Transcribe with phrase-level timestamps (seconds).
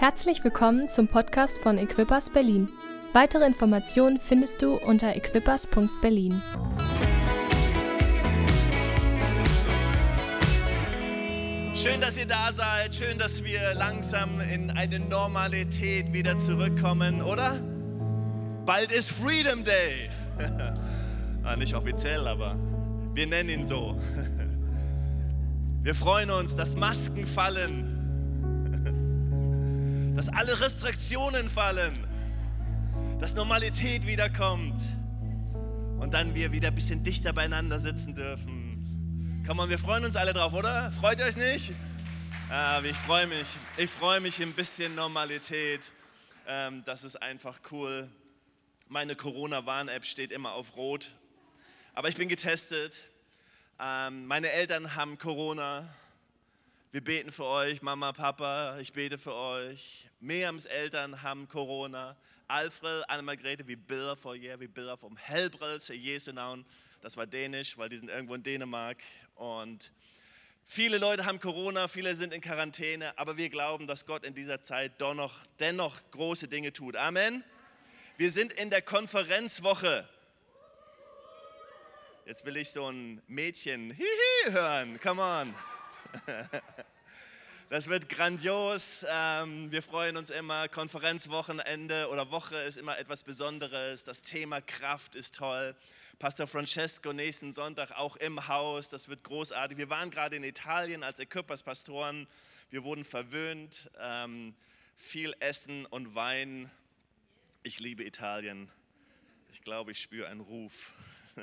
[0.00, 2.70] Herzlich willkommen zum Podcast von Equippers Berlin.
[3.12, 6.40] Weitere Informationen findest du unter equippers.berlin.
[11.74, 12.94] Schön, dass ihr da seid.
[12.94, 17.60] Schön, dass wir langsam in eine Normalität wieder zurückkommen, oder?
[18.64, 20.08] Bald ist Freedom Day.
[21.44, 22.56] ah, nicht offiziell, aber
[23.12, 24.00] wir nennen ihn so.
[25.82, 27.99] Wir freuen uns, dass Masken fallen,
[30.20, 32.06] dass alle Restriktionen fallen,
[33.20, 34.78] dass Normalität wiederkommt
[35.98, 39.42] und dann wir wieder ein bisschen dichter beieinander sitzen dürfen.
[39.46, 40.92] Komm on, wir freuen uns alle drauf, oder?
[40.92, 41.72] Freut ihr euch nicht?
[42.50, 43.56] Ah, ich freue mich.
[43.78, 45.90] Ich freue mich ein bisschen Normalität.
[46.46, 48.06] Ähm, das ist einfach cool.
[48.88, 51.14] Meine Corona-Warn-App steht immer auf Rot.
[51.94, 53.04] Aber ich bin getestet.
[53.80, 55.88] Ähm, meine Eltern haben Corona.
[56.92, 60.08] Wir beten für euch, Mama, Papa, ich bete für euch.
[60.18, 62.16] Miriams Eltern haben Corona.
[62.48, 66.66] Alfred, Anne-Margrethe, wie Bilder vor ihr, wie Bilder vom Helbrels, Jesu Namen.
[67.00, 68.96] Das war dänisch, weil die sind irgendwo in Dänemark.
[69.36, 69.92] Und
[70.66, 74.60] viele Leute haben Corona, viele sind in Quarantäne, aber wir glauben, dass Gott in dieser
[74.60, 76.96] Zeit dennoch, dennoch große Dinge tut.
[76.96, 77.44] Amen.
[78.16, 80.08] Wir sind in der Konferenzwoche.
[82.26, 84.98] Jetzt will ich so ein Mädchen hihi hören.
[85.00, 85.54] Come on.
[87.70, 89.06] Das wird grandios.
[89.08, 90.66] Ähm, wir freuen uns immer.
[90.66, 94.02] Konferenzwochenende oder Woche ist immer etwas Besonderes.
[94.02, 95.76] Das Thema Kraft ist toll.
[96.18, 98.90] Pastor Francesco nächsten Sonntag auch im Haus.
[98.90, 99.78] Das wird großartig.
[99.78, 102.26] Wir waren gerade in Italien als Equippers Pastoren.
[102.70, 103.88] Wir wurden verwöhnt.
[104.00, 104.56] Ähm,
[104.96, 106.72] viel Essen und Wein.
[107.62, 108.68] Ich liebe Italien.
[109.52, 110.90] Ich glaube, ich spüre einen Ruf.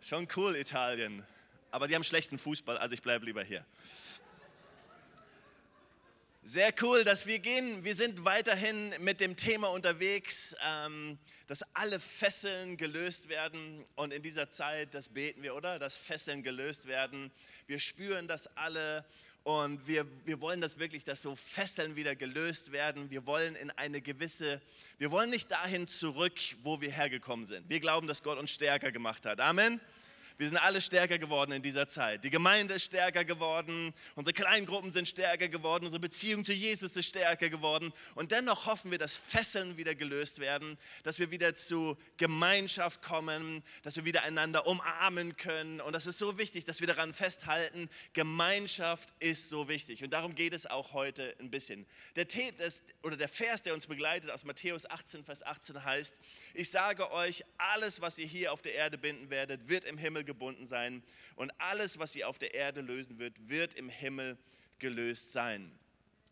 [0.00, 1.24] Schon cool, Italien.
[1.70, 3.64] Aber die haben schlechten Fußball, also ich bleibe lieber hier.
[6.42, 7.84] Sehr cool, dass wir gehen.
[7.84, 13.84] Wir sind weiterhin mit dem Thema unterwegs, ähm, dass alle Fesseln gelöst werden.
[13.94, 15.78] Und in dieser Zeit, das beten wir, oder?
[15.78, 17.30] Dass Fesseln gelöst werden.
[17.66, 19.04] Wir spüren das alle
[19.42, 23.10] und wir, wir wollen das wirklich, dass so Fesseln wieder gelöst werden.
[23.10, 24.60] Wir wollen in eine gewisse,
[24.98, 27.68] wir wollen nicht dahin zurück, wo wir hergekommen sind.
[27.68, 29.40] Wir glauben, dass Gott uns stärker gemacht hat.
[29.40, 29.80] Amen.
[30.40, 32.24] Wir sind alle stärker geworden in dieser Zeit.
[32.24, 37.08] Die Gemeinde ist stärker geworden, unsere Kleingruppen sind stärker geworden, unsere Beziehung zu Jesus ist
[37.08, 37.92] stärker geworden.
[38.14, 43.62] Und dennoch hoffen wir, dass Fesseln wieder gelöst werden, dass wir wieder zu Gemeinschaft kommen,
[43.82, 45.82] dass wir wieder einander umarmen können.
[45.82, 50.02] Und das ist so wichtig, dass wir daran festhalten, Gemeinschaft ist so wichtig.
[50.02, 51.84] Und darum geht es auch heute ein bisschen.
[52.16, 52.26] Der,
[53.02, 56.14] oder der Vers, der uns begleitet aus Matthäus 18, Vers 18 heißt,
[56.54, 60.24] ich sage euch, alles, was ihr hier auf der Erde binden werdet, wird im Himmel
[60.30, 61.02] gebunden sein
[61.36, 64.38] und alles, was sie auf der Erde lösen wird, wird im Himmel
[64.78, 65.70] gelöst sein.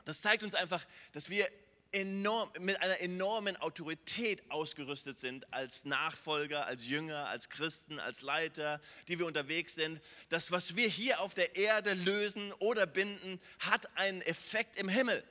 [0.05, 1.47] Das zeigt uns einfach, dass wir
[1.93, 8.81] enorm, mit einer enormen Autorität ausgerüstet sind als Nachfolger, als Jünger, als Christen, als Leiter,
[9.09, 10.01] die wir unterwegs sind.
[10.29, 15.23] Das, was wir hier auf der Erde lösen oder binden, hat einen Effekt im Himmel.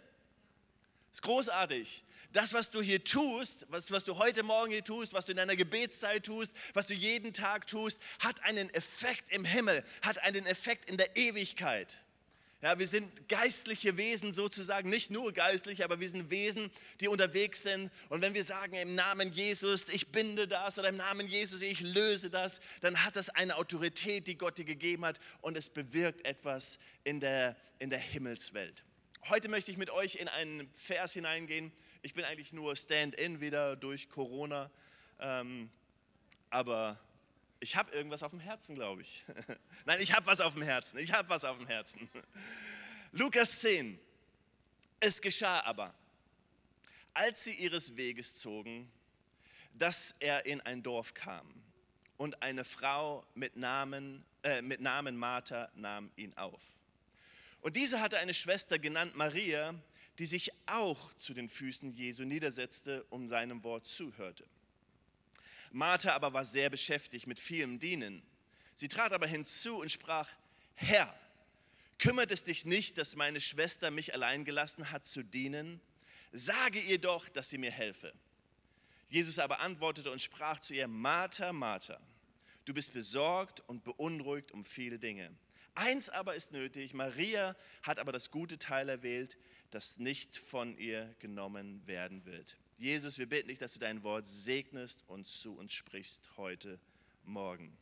[1.09, 2.03] Das ist großartig
[2.37, 5.37] das, was du hier tust, was, was du heute Morgen hier tust, was du in
[5.37, 10.45] deiner Gebetszeit tust, was du jeden Tag tust, hat einen Effekt im Himmel, hat einen
[10.45, 11.97] Effekt in der Ewigkeit.
[12.61, 17.63] Ja, wir sind geistliche Wesen sozusagen, nicht nur geistlich, aber wir sind Wesen, die unterwegs
[17.63, 17.89] sind.
[18.09, 21.81] Und wenn wir sagen im Namen Jesus, ich binde das oder im Namen Jesus, ich
[21.81, 26.23] löse das, dann hat das eine Autorität, die Gott dir gegeben hat und es bewirkt
[26.23, 28.83] etwas in der, in der Himmelswelt.
[29.29, 31.71] Heute möchte ich mit euch in einen Vers hineingehen,
[32.07, 34.71] ich bin eigentlich nur Stand-in wieder durch Corona,
[35.19, 35.69] ähm,
[36.49, 36.97] aber
[37.59, 39.25] ich habe irgendwas auf dem Herzen, glaube ich.
[39.85, 40.99] Nein, ich habe was auf dem Herzen.
[40.99, 42.09] Ich habe was auf dem Herzen.
[43.11, 43.99] Lukas 10.
[45.01, 45.93] Es geschah aber,
[47.13, 48.89] als sie ihres Weges zogen,
[49.73, 51.61] dass er in ein Dorf kam
[52.15, 56.63] und eine Frau mit Namen, äh, mit Namen Martha nahm ihn auf.
[57.59, 59.75] Und diese hatte eine Schwester genannt Maria,
[60.19, 64.45] die sich auch zu den Füßen Jesu niedersetzte und seinem Wort zuhörte.
[65.71, 68.23] Martha aber war sehr beschäftigt mit vielem Dienen.
[68.73, 70.29] Sie trat aber hinzu und sprach,
[70.75, 71.13] Herr,
[71.99, 75.81] kümmert es dich nicht, dass meine Schwester mich allein gelassen hat zu dienen?
[76.31, 78.13] Sage ihr doch, dass sie mir helfe.
[79.09, 81.99] Jesus aber antwortete und sprach zu ihr, Martha, Martha,
[82.65, 85.31] du bist besorgt und beunruhigt um viele Dinge.
[85.75, 89.37] Eins aber ist nötig, Maria hat aber das gute Teil erwählt,
[89.77, 92.57] das nicht von ihr genommen werden wird.
[92.79, 96.79] Jesus, wir bitten dich, dass du dein Wort segnest und zu uns sprichst heute
[97.25, 97.77] Morgen.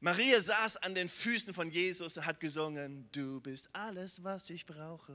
[0.00, 4.66] Maria saß an den Füßen von Jesus und hat gesungen, du bist alles, was ich
[4.66, 5.14] brauche.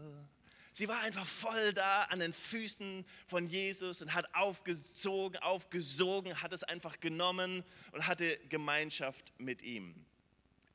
[0.72, 6.54] Sie war einfach voll da an den Füßen von Jesus und hat aufgezogen, aufgesogen, hat
[6.54, 9.94] es einfach genommen und hatte Gemeinschaft mit ihm.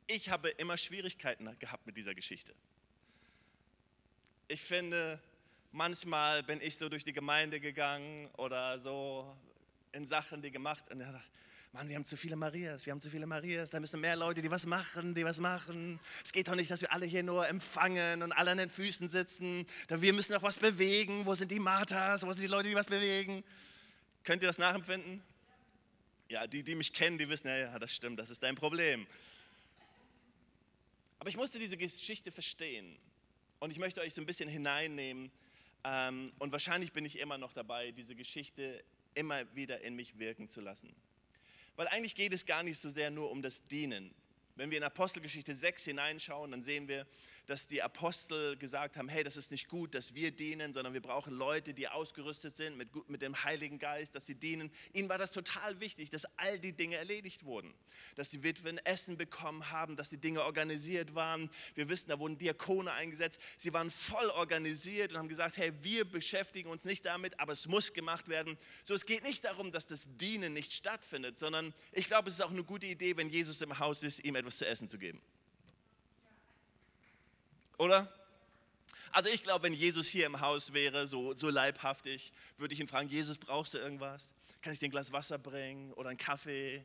[0.06, 2.54] Ich habe immer Schwierigkeiten gehabt mit dieser Geschichte.
[4.46, 5.18] Ich finde,
[5.72, 9.34] manchmal bin ich so durch die Gemeinde gegangen oder so
[9.92, 11.18] in Sachen, die gemacht und dachte,
[11.72, 14.42] Mann, wir haben zu viele Marias, wir haben zu viele Marias, da müssen mehr Leute,
[14.42, 15.98] die was machen, die was machen.
[16.22, 19.08] Es geht doch nicht, dass wir alle hier nur empfangen und alle an den Füßen
[19.08, 19.66] sitzen.
[19.88, 21.24] Wir müssen auch was bewegen.
[21.24, 22.26] Wo sind die Marthas?
[22.26, 23.42] Wo sind die Leute, die was bewegen?
[24.24, 25.22] Könnt ihr das nachempfinden?
[26.28, 29.06] Ja, die, die mich kennen, die wissen, ja, das stimmt, das ist dein Problem.
[31.18, 32.96] Aber ich musste diese Geschichte verstehen
[33.60, 35.30] und ich möchte euch so ein bisschen hineinnehmen
[35.84, 38.82] ähm, und wahrscheinlich bin ich immer noch dabei, diese Geschichte
[39.14, 40.94] immer wieder in mich wirken zu lassen.
[41.76, 44.14] Weil eigentlich geht es gar nicht so sehr nur um das Dienen.
[44.56, 47.06] Wenn wir in Apostelgeschichte 6 hineinschauen, dann sehen wir,
[47.46, 51.02] dass die Apostel gesagt haben, hey, das ist nicht gut, dass wir dienen, sondern wir
[51.02, 54.70] brauchen Leute, die ausgerüstet sind mit, mit dem Heiligen Geist, dass sie dienen.
[54.92, 57.74] Ihnen war das total wichtig, dass all die Dinge erledigt wurden.
[58.14, 61.50] Dass die Witwen Essen bekommen haben, dass die Dinge organisiert waren.
[61.74, 63.38] Wir wissen, da wurden Diakone eingesetzt.
[63.56, 67.66] Sie waren voll organisiert und haben gesagt, hey, wir beschäftigen uns nicht damit, aber es
[67.66, 68.56] muss gemacht werden.
[68.84, 72.40] So, es geht nicht darum, dass das Dienen nicht stattfindet, sondern ich glaube, es ist
[72.40, 75.20] auch eine gute Idee, wenn Jesus im Haus ist, ihm etwas zu essen zu geben.
[77.78, 78.12] Oder?
[79.12, 82.88] Also ich glaube, wenn Jesus hier im Haus wäre, so, so leibhaftig, würde ich ihn
[82.88, 84.34] fragen, Jesus, brauchst du irgendwas?
[84.60, 86.84] Kann ich dir ein Glas Wasser bringen oder einen Kaffee,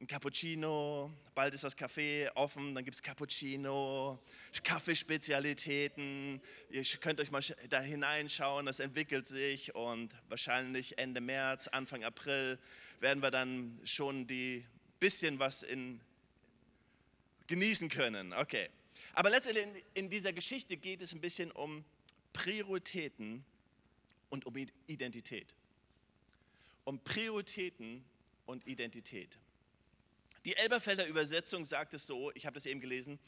[0.00, 1.10] ein Cappuccino?
[1.34, 4.20] Bald ist das Café offen, dann gibt es Cappuccino,
[4.62, 6.40] Kaffeespezialitäten.
[6.70, 12.58] Ihr könnt euch mal da hineinschauen, das entwickelt sich und wahrscheinlich Ende März, Anfang April
[13.00, 14.64] werden wir dann schon die
[15.00, 16.00] bisschen was in,
[17.48, 18.32] genießen können.
[18.32, 18.68] Okay.
[19.14, 21.84] Aber letztendlich in dieser Geschichte geht es ein bisschen um
[22.32, 23.44] Prioritäten
[24.30, 24.56] und um
[24.86, 25.54] Identität.
[26.84, 28.04] Um Prioritäten
[28.46, 29.38] und Identität.
[30.44, 33.18] Die Elberfelder Übersetzung sagt es so, ich habe das eben gelesen,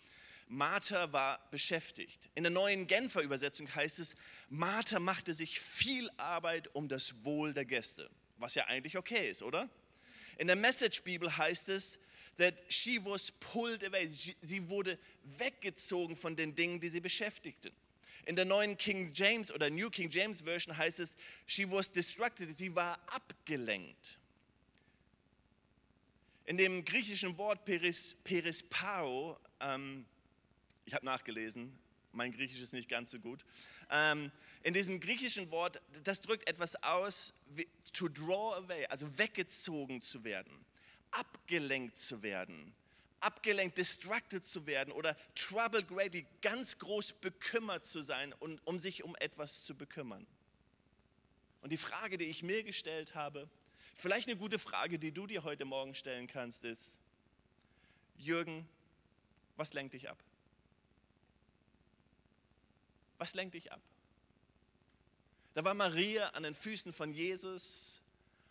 [0.48, 2.28] Martha war beschäftigt.
[2.34, 4.14] In der neuen Genfer Übersetzung heißt es,
[4.48, 9.42] Martha machte sich viel Arbeit um das Wohl der Gäste, was ja eigentlich okay ist,
[9.42, 9.68] oder?
[10.36, 11.98] In der Message Bibel heißt es,
[12.36, 14.06] that she was pulled away.
[14.06, 14.98] Sie wurde
[15.38, 17.72] weggezogen von den Dingen, die sie beschäftigten.
[18.26, 21.16] In der neuen King James oder New King James Version heißt es,
[21.46, 22.54] she was distracted.
[22.54, 24.18] Sie war abgelenkt.
[26.46, 30.04] In dem griechischen Wort peris, perispao, ähm,
[30.84, 31.78] ich habe nachgelesen,
[32.12, 33.44] mein Griechisch ist nicht ganz so gut.
[33.90, 34.30] Ähm,
[34.62, 37.34] in diesem griechischen Wort, das drückt etwas aus,
[37.92, 40.64] to draw away, also weggezogen zu werden
[41.14, 42.74] abgelenkt zu werden,
[43.20, 49.02] abgelenkt, distracted zu werden oder troubled greatly, ganz groß bekümmert zu sein und um sich
[49.02, 50.26] um etwas zu bekümmern.
[51.62, 53.48] Und die Frage, die ich mir gestellt habe,
[53.94, 56.98] vielleicht eine gute Frage, die du dir heute Morgen stellen kannst, ist,
[58.16, 58.68] Jürgen,
[59.56, 60.18] was lenkt dich ab?
[63.18, 63.80] Was lenkt dich ab?
[65.54, 68.00] Da war Maria an den Füßen von Jesus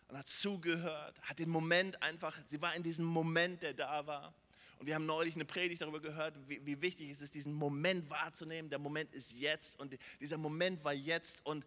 [0.08, 4.34] und hat zugehört, hat den Moment einfach, sie war in diesem Moment, der da war.
[4.78, 8.10] Und wir haben neulich eine Predigt darüber gehört, wie, wie wichtig es ist, diesen Moment
[8.10, 8.70] wahrzunehmen.
[8.70, 11.44] Der Moment ist jetzt und dieser Moment war jetzt.
[11.46, 11.64] Und,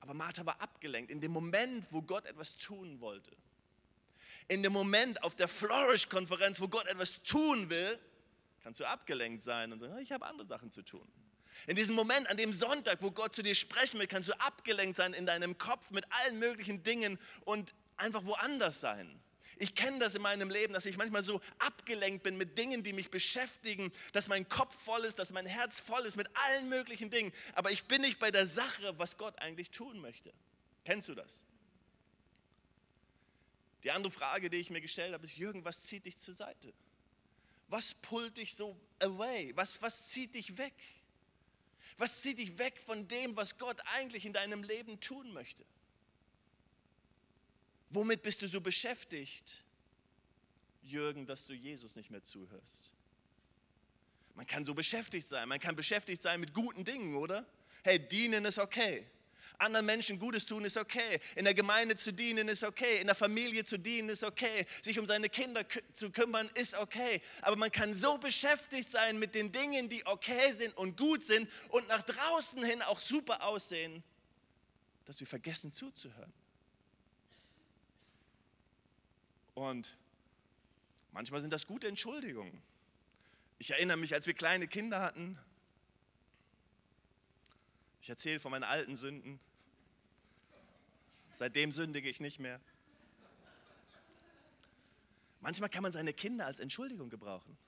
[0.00, 1.10] aber Martha war abgelenkt.
[1.10, 3.30] In dem Moment, wo Gott etwas tun wollte,
[4.48, 7.98] in dem Moment auf der Flourish-Konferenz, wo Gott etwas tun will,
[8.62, 11.06] kannst du abgelenkt sein und sagen, ich habe andere Sachen zu tun.
[11.66, 14.96] In diesem Moment, an dem Sonntag, wo Gott zu dir sprechen will, kannst du abgelenkt
[14.96, 19.20] sein in deinem Kopf mit allen möglichen Dingen und einfach woanders sein.
[19.58, 22.92] Ich kenne das in meinem Leben, dass ich manchmal so abgelenkt bin mit Dingen, die
[22.92, 27.10] mich beschäftigen, dass mein Kopf voll ist, dass mein Herz voll ist mit allen möglichen
[27.10, 27.32] Dingen.
[27.54, 30.32] Aber ich bin nicht bei der Sache, was Gott eigentlich tun möchte.
[30.84, 31.46] Kennst du das?
[33.82, 36.74] Die andere Frage, die ich mir gestellt habe, ist, Jürgen, was zieht dich zur Seite?
[37.68, 39.52] Was pullt dich so away?
[39.56, 40.74] Was, was zieht dich weg?
[41.98, 45.64] Was zieht dich weg von dem, was Gott eigentlich in deinem Leben tun möchte?
[47.88, 49.62] Womit bist du so beschäftigt,
[50.82, 52.92] Jürgen, dass du Jesus nicht mehr zuhörst?
[54.34, 57.46] Man kann so beschäftigt sein, man kann beschäftigt sein mit guten Dingen, oder?
[57.82, 59.06] Hey, dienen ist okay.
[59.58, 61.20] Anderen Menschen Gutes tun ist okay.
[61.34, 63.00] In der Gemeinde zu dienen ist okay.
[63.00, 64.66] In der Familie zu dienen ist okay.
[64.82, 67.22] Sich um seine Kinder zu kümmern ist okay.
[67.42, 71.48] Aber man kann so beschäftigt sein mit den Dingen, die okay sind und gut sind
[71.70, 74.02] und nach draußen hin auch super aussehen,
[75.04, 76.32] dass wir vergessen zuzuhören.
[79.54, 79.96] Und
[81.12, 82.62] manchmal sind das gute Entschuldigungen.
[83.58, 85.38] Ich erinnere mich, als wir kleine Kinder hatten,
[88.06, 89.40] Ich erzähle von meinen alten Sünden.
[91.36, 92.58] Seitdem sündige ich nicht mehr.
[95.42, 97.58] Manchmal kann man seine Kinder als Entschuldigung gebrauchen.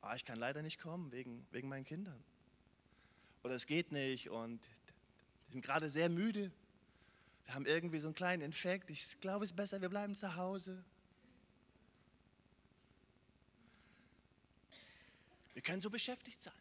[0.00, 2.20] Ah, ich kann leider nicht kommen wegen, wegen meinen Kindern.
[3.44, 4.58] Oder es geht nicht und
[5.46, 6.50] die sind gerade sehr müde.
[7.44, 8.90] Wir haben irgendwie so einen kleinen Infekt.
[8.90, 10.84] Ich glaube, es ist besser, wir bleiben zu Hause.
[15.54, 16.52] Wir können so beschäftigt sein.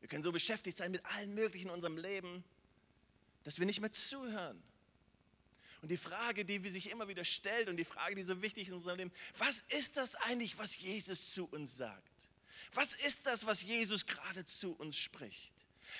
[0.00, 2.42] Wir können so beschäftigt sein mit allen möglichen in unserem Leben,
[3.44, 4.62] dass wir nicht mehr zuhören.
[5.86, 8.70] Und die Frage, die sich immer wieder stellt und die Frage, die so wichtig ist
[8.70, 12.28] in unserem Leben, was ist das eigentlich, was Jesus zu uns sagt?
[12.72, 15.52] Was ist das, was Jesus gerade zu uns spricht?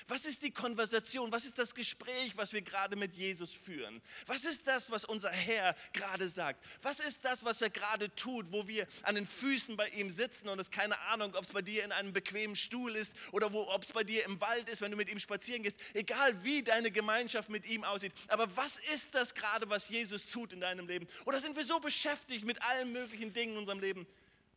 [0.08, 1.32] Was ist die Konversation?
[1.32, 4.00] Was ist das Gespräch, was wir gerade mit Jesus führen?
[4.26, 6.64] Was ist das, was unser Herr gerade sagt?
[6.82, 10.48] Was ist das, was er gerade tut, wo wir an den Füßen bei ihm sitzen
[10.48, 13.82] und es keine Ahnung, ob es bei dir in einem bequemen Stuhl ist oder ob
[13.82, 15.78] es bei dir im Wald ist, wenn du mit ihm spazieren gehst.
[15.94, 18.12] Egal wie deine Gemeinschaft mit ihm aussieht.
[18.28, 21.06] Aber was ist das gerade, was Jesus tut in deinem Leben?
[21.24, 24.06] Oder sind wir so beschäftigt mit allen möglichen Dingen in unserem Leben,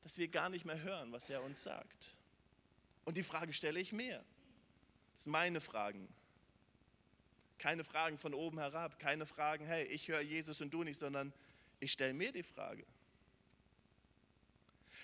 [0.04, 2.16] dass wir gar nicht mehr hören, was er uns sagt?
[3.06, 4.24] Und die Frage stelle ich mir.
[5.20, 6.08] Das sind meine Fragen.
[7.58, 11.34] Keine Fragen von oben herab, keine Fragen, hey, ich höre Jesus und du nicht, sondern
[11.82, 12.86] ich stelle mir die Frage.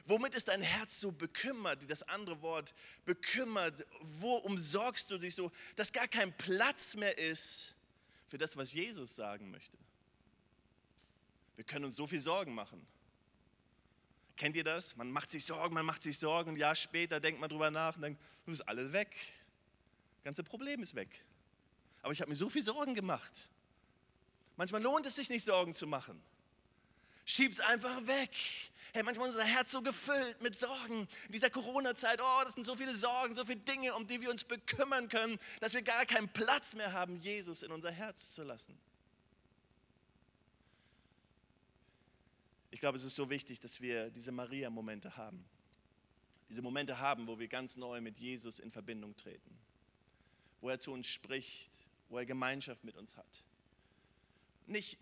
[0.05, 5.51] Womit ist dein Herz so bekümmert, das andere Wort bekümmert, wo umsorgst du dich so,
[5.75, 7.75] dass gar kein Platz mehr ist
[8.29, 9.77] für das, was Jesus sagen möchte?
[11.57, 12.87] Wir können uns so viel Sorgen machen.
[14.37, 14.95] Kennt ihr das?
[14.95, 17.97] Man macht sich Sorgen, man macht sich Sorgen, ein Jahr später denkt man drüber nach
[17.97, 19.13] und nun ist alles weg
[20.25, 21.23] ganze Problem ist weg.
[22.01, 23.47] Aber ich habe mir so viel Sorgen gemacht.
[24.57, 26.21] Manchmal lohnt es sich nicht, Sorgen zu machen.
[27.25, 28.31] Schieb's einfach weg.
[28.93, 31.07] Hey, manchmal ist unser Herz so gefüllt mit Sorgen.
[31.27, 34.29] In dieser Corona-Zeit, oh, das sind so viele Sorgen, so viele Dinge, um die wir
[34.29, 38.43] uns bekümmern können, dass wir gar keinen Platz mehr haben, Jesus in unser Herz zu
[38.43, 38.77] lassen.
[42.71, 45.45] Ich glaube, es ist so wichtig, dass wir diese Maria-Momente haben.
[46.49, 49.64] Diese Momente haben, wo wir ganz neu mit Jesus in Verbindung treten
[50.61, 51.71] wo er zu uns spricht,
[52.09, 53.43] wo er Gemeinschaft mit uns hat.
[54.67, 54.97] Nicht,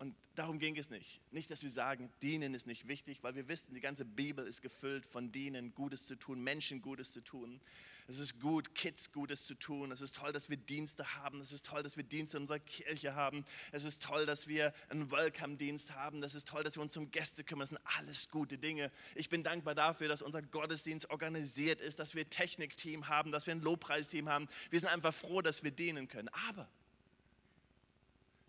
[0.00, 3.48] und darum ging es nicht, nicht, dass wir sagen, dienen ist nicht wichtig, weil wir
[3.48, 7.60] wissen, die ganze Bibel ist gefüllt von dienen, Gutes zu tun, Menschen Gutes zu tun.
[8.08, 9.92] Es ist gut, Kids Gutes zu tun.
[9.92, 11.38] Es ist toll, dass wir Dienste haben.
[11.40, 13.44] Es ist toll, dass wir Dienste in unserer Kirche haben.
[13.72, 16.22] Es ist toll, dass wir einen Welcome-Dienst haben.
[16.22, 17.68] Es ist toll, dass wir uns um Gäste kümmern.
[17.68, 18.90] Das sind alles gute Dinge.
[19.14, 23.46] Ich bin dankbar dafür, dass unser Gottesdienst organisiert ist, dass wir ein Technikteam haben, dass
[23.46, 24.48] wir ein Lobpreisteam haben.
[24.70, 26.30] Wir sind einfach froh, dass wir dienen können.
[26.48, 26.68] Aber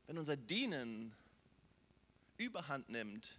[0.07, 1.13] wenn unser Dienen
[2.41, 3.37] überhand nimmt,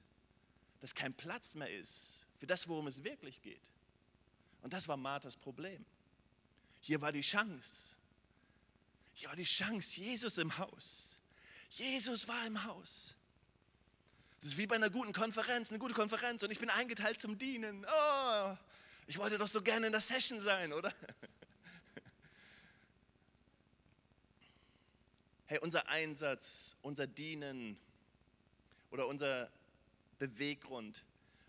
[0.80, 3.70] dass kein Platz mehr ist für das, worum es wirklich geht.
[4.62, 5.84] Und das war Marthas Problem.
[6.80, 7.96] Hier war die Chance.
[9.14, 11.20] Hier war die Chance, Jesus im Haus.
[11.70, 13.14] Jesus war im Haus.
[14.40, 17.38] Das ist wie bei einer guten Konferenz, eine gute Konferenz und ich bin eingeteilt zum
[17.38, 17.86] Dienen.
[17.86, 18.56] Oh,
[19.06, 20.92] ich wollte doch so gerne in der Session sein, oder?
[25.46, 27.78] Hey, unser Einsatz, unser Dienen
[28.92, 29.50] oder unser
[30.18, 31.04] Beweggrund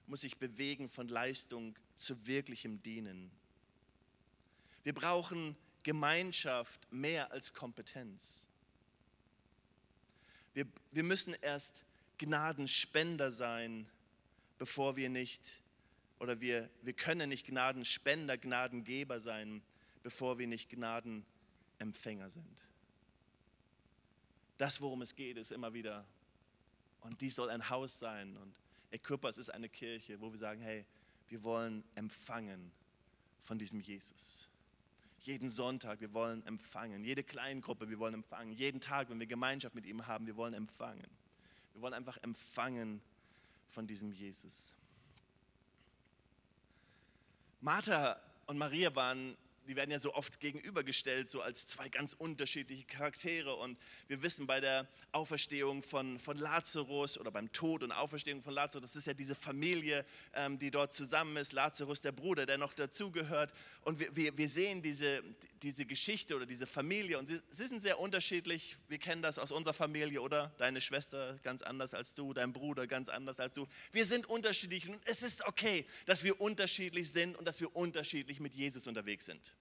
[0.07, 3.31] muss sich bewegen von Leistung zu wirklichem Dienen.
[4.83, 8.47] Wir brauchen Gemeinschaft mehr als Kompetenz.
[10.53, 11.83] Wir, wir müssen erst
[12.17, 13.87] Gnadenspender sein,
[14.57, 15.61] bevor wir nicht,
[16.19, 19.61] oder wir, wir können nicht Gnadenspender, Gnadengeber sein,
[20.01, 22.63] bevor wir nicht Gnadenempfänger sind.
[24.57, 26.05] Das, worum es geht, ist immer wieder,
[27.03, 28.35] und dies soll ein Haus sein.
[28.37, 28.55] Und
[28.91, 30.85] Equippers ist eine Kirche, wo wir sagen, hey,
[31.27, 32.71] wir wollen empfangen
[33.41, 34.49] von diesem Jesus
[35.25, 37.03] jeden Sonntag, wir wollen empfangen.
[37.03, 38.51] Jede Kleingruppe, wir wollen empfangen.
[38.53, 41.07] Jeden Tag, wenn wir Gemeinschaft mit ihm haben, wir wollen empfangen.
[41.73, 43.01] Wir wollen einfach empfangen
[43.69, 44.73] von diesem Jesus.
[47.61, 52.85] Martha und Maria waren die werden ja so oft gegenübergestellt, so als zwei ganz unterschiedliche
[52.85, 53.55] Charaktere.
[53.55, 53.77] Und
[54.07, 58.81] wir wissen bei der Auferstehung von, von Lazarus oder beim Tod und Auferstehung von Lazarus,
[58.83, 61.53] das ist ja diese Familie, ähm, die dort zusammen ist.
[61.53, 63.53] Lazarus, der Bruder, der noch dazugehört.
[63.81, 65.23] Und wir, wir, wir sehen diese,
[65.61, 67.17] diese Geschichte oder diese Familie.
[67.17, 68.77] Und sie, sie sind sehr unterschiedlich.
[68.87, 70.51] Wir kennen das aus unserer Familie, oder?
[70.57, 73.67] Deine Schwester ganz anders als du, dein Bruder ganz anders als du.
[73.91, 74.87] Wir sind unterschiedlich.
[74.87, 79.25] Und es ist okay, dass wir unterschiedlich sind und dass wir unterschiedlich mit Jesus unterwegs
[79.25, 79.52] sind.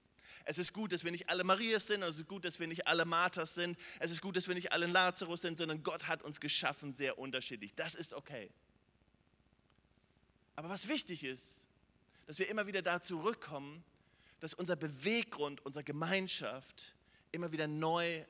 [0.45, 2.87] Es ist gut, dass wir nicht alle Marias sind, es ist gut, dass wir nicht
[2.87, 6.23] alle Marthas sind, es ist gut, dass wir nicht alle Lazarus sind, sondern Gott hat
[6.23, 7.75] uns geschaffen sehr unterschiedlich.
[7.75, 8.51] Das ist okay.
[10.57, 11.67] Aber was wichtig ist,
[12.27, 13.85] dass wir immer wieder da zurückkommen,
[14.41, 16.95] dass unser Beweggrund, unsere Gemeinschaft
[17.31, 18.25] immer wieder neu,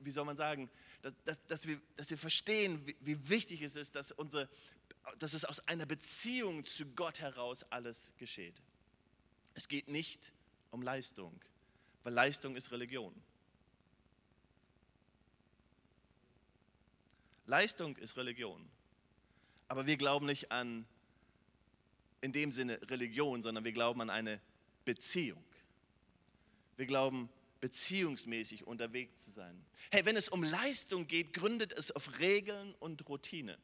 [0.00, 0.70] wie soll man sagen,
[1.02, 4.48] dass, dass, dass, wir, dass wir verstehen, wie, wie wichtig es ist, dass, unsere,
[5.18, 8.60] dass es aus einer Beziehung zu Gott heraus alles geschieht.
[9.54, 10.32] Es geht nicht
[10.70, 11.38] um Leistung,
[12.02, 13.14] weil Leistung ist Religion.
[17.46, 18.70] Leistung ist Religion.
[19.68, 20.86] Aber wir glauben nicht an
[22.20, 24.40] in dem Sinne Religion, sondern wir glauben an eine
[24.84, 25.42] Beziehung.
[26.76, 27.28] Wir glauben
[27.60, 29.64] beziehungsmäßig unterwegs zu sein.
[29.90, 33.58] Hey, wenn es um Leistung geht, gründet es auf Regeln und Routine.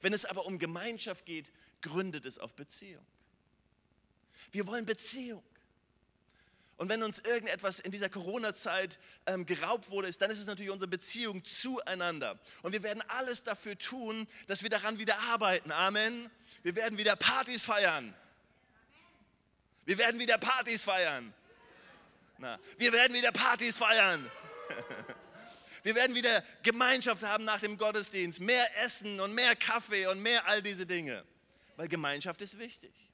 [0.00, 3.04] Wenn es aber um Gemeinschaft geht, gründet es auf Beziehung.
[4.52, 5.42] Wir wollen Beziehung.
[6.80, 10.70] Und wenn uns irgendetwas in dieser Corona-Zeit ähm, geraubt wurde, ist, dann ist es natürlich
[10.70, 12.38] unsere Beziehung zueinander.
[12.62, 15.72] Und wir werden alles dafür tun, dass wir daran wieder arbeiten.
[15.72, 16.30] Amen.
[16.62, 18.14] Wir werden wieder Partys feiern.
[19.84, 21.34] Wir werden wieder Partys feiern.
[22.38, 24.30] Na, wir werden wieder Partys feiern.
[25.82, 30.46] Wir werden wieder Gemeinschaft haben nach dem Gottesdienst, mehr Essen und mehr Kaffee und mehr
[30.46, 31.24] all diese Dinge.
[31.76, 33.09] Weil Gemeinschaft ist wichtig.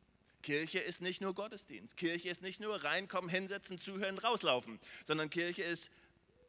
[0.47, 1.97] Kirche ist nicht nur Gottesdienst.
[1.97, 5.91] Kirche ist nicht nur reinkommen, hinsetzen, zuhören, rauslaufen, sondern Kirche ist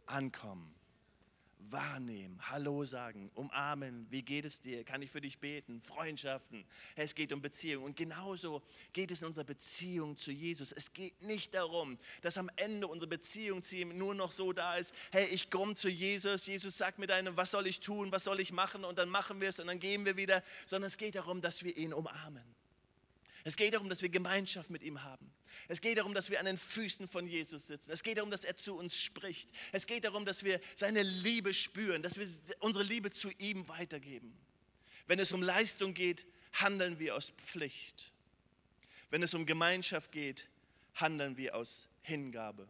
[0.06, 0.72] ankommen
[1.72, 6.64] wahrnehmen, Hallo sagen, umarmen, wie geht es dir, kann ich für dich beten, Freundschaften.
[6.96, 7.84] Es geht um Beziehung.
[7.84, 8.62] Und genauso
[8.94, 10.72] geht es in unserer Beziehung zu Jesus.
[10.72, 14.76] Es geht nicht darum, dass am Ende unsere Beziehung zu ihm nur noch so da
[14.76, 18.24] ist, hey, ich komme zu Jesus, Jesus sagt mir deinem, was soll ich tun, was
[18.24, 18.86] soll ich machen?
[18.86, 21.64] Und dann machen wir es und dann gehen wir wieder, sondern es geht darum, dass
[21.64, 22.57] wir ihn umarmen.
[23.44, 25.32] Es geht darum, dass wir Gemeinschaft mit ihm haben.
[25.68, 27.92] Es geht darum, dass wir an den Füßen von Jesus sitzen.
[27.92, 29.50] Es geht darum, dass er zu uns spricht.
[29.72, 32.28] Es geht darum, dass wir seine Liebe spüren, dass wir
[32.60, 34.38] unsere Liebe zu ihm weitergeben.
[35.08, 38.12] Wenn es um Leistung geht, handeln wir aus Pflicht.
[39.10, 40.48] Wenn es um Gemeinschaft geht,
[40.96, 42.68] handeln wir aus Hingabe.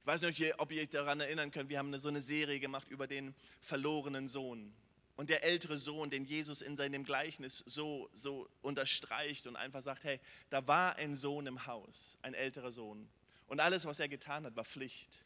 [0.00, 2.88] Ich weiß nicht, ob ihr euch daran erinnern könnt, wir haben so eine Serie gemacht
[2.88, 4.74] über den verlorenen Sohn.
[5.16, 10.04] Und der ältere Sohn, den Jesus in seinem Gleichnis so, so unterstreicht und einfach sagt,
[10.04, 13.08] hey, da war ein Sohn im Haus, ein älterer Sohn.
[13.46, 15.24] Und alles, was er getan hat, war Pflicht.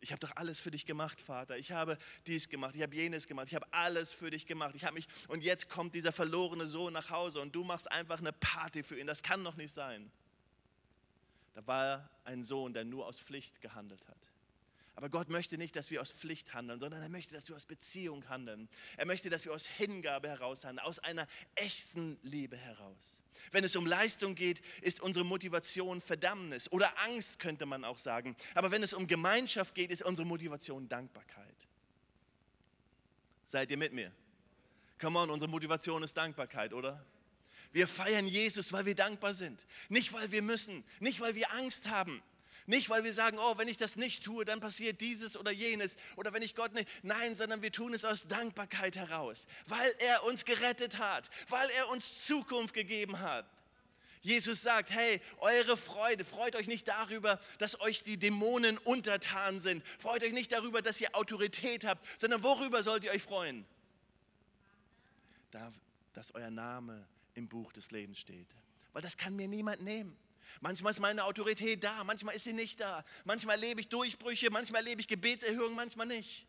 [0.00, 1.56] Ich habe doch alles für dich gemacht, Vater.
[1.56, 4.74] Ich habe dies gemacht, ich habe jenes gemacht, ich habe alles für dich gemacht.
[4.74, 8.18] Ich habe mich und jetzt kommt dieser verlorene Sohn nach Hause und du machst einfach
[8.18, 9.06] eine Party für ihn.
[9.06, 10.10] Das kann doch nicht sein.
[11.54, 14.28] Da war ein Sohn, der nur aus Pflicht gehandelt hat.
[14.98, 17.66] Aber Gott möchte nicht, dass wir aus Pflicht handeln, sondern er möchte, dass wir aus
[17.66, 18.68] Beziehung handeln.
[18.96, 23.22] Er möchte, dass wir aus Hingabe heraus handeln, aus einer echten Liebe heraus.
[23.52, 28.34] Wenn es um Leistung geht, ist unsere Motivation Verdammnis oder Angst, könnte man auch sagen.
[28.56, 31.68] Aber wenn es um Gemeinschaft geht, ist unsere Motivation Dankbarkeit.
[33.46, 34.10] Seid ihr mit mir?
[35.00, 37.06] Come on, unsere Motivation ist Dankbarkeit, oder?
[37.70, 39.64] Wir feiern Jesus, weil wir dankbar sind.
[39.90, 42.20] Nicht, weil wir müssen, nicht, weil wir Angst haben,
[42.68, 45.96] nicht, weil wir sagen, oh, wenn ich das nicht tue, dann passiert dieses oder jenes.
[46.16, 46.88] Oder wenn ich Gott nicht.
[47.02, 49.46] Nein, sondern wir tun es aus Dankbarkeit heraus.
[49.66, 51.30] Weil er uns gerettet hat.
[51.48, 53.46] Weil er uns Zukunft gegeben hat.
[54.20, 59.82] Jesus sagt, hey, eure Freude, freut euch nicht darüber, dass euch die Dämonen untertan sind.
[59.86, 63.64] Freut euch nicht darüber, dass ihr Autorität habt, sondern worüber sollt ihr euch freuen?
[65.50, 65.72] Da,
[66.12, 68.48] dass euer Name im Buch des Lebens steht.
[68.92, 70.14] Weil das kann mir niemand nehmen.
[70.60, 73.04] Manchmal ist meine Autorität da, manchmal ist sie nicht da.
[73.24, 76.46] Manchmal erlebe ich Durchbrüche, manchmal erlebe ich Gebetserhöhungen, manchmal nicht.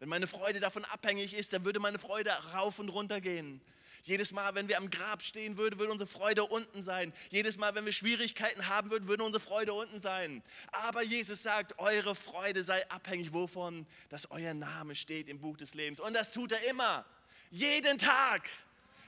[0.00, 3.60] Wenn meine Freude davon abhängig ist, dann würde meine Freude rauf und runter gehen.
[4.02, 7.10] Jedes Mal, wenn wir am Grab stehen würden, würde unsere Freude unten sein.
[7.30, 10.42] Jedes Mal, wenn wir Schwierigkeiten haben würden, würde unsere Freude unten sein.
[10.72, 15.72] Aber Jesus sagt, eure Freude sei abhängig wovon, dass euer Name steht im Buch des
[15.72, 16.00] Lebens.
[16.00, 17.06] Und das tut er immer.
[17.50, 18.50] Jeden Tag.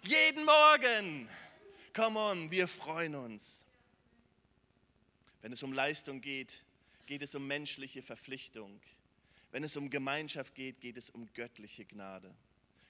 [0.03, 1.29] Jeden Morgen.
[1.95, 3.66] Come on, wir freuen uns.
[5.43, 6.65] Wenn es um Leistung geht,
[7.07, 8.81] geht es um menschliche Verpflichtung.
[9.53, 12.35] Wenn es um Gemeinschaft geht, geht es um göttliche Gnade.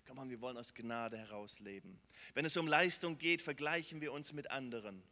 [0.07, 2.01] Komm on, wir wollen aus Gnade heraus leben.
[2.35, 5.03] Wenn es um Leistung geht, vergleichen wir uns mit anderen.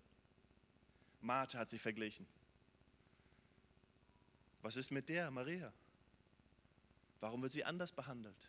[1.20, 2.26] Martha hat sich verglichen.
[4.62, 5.72] Was ist mit der, Maria?
[7.20, 8.48] Warum wird sie anders behandelt?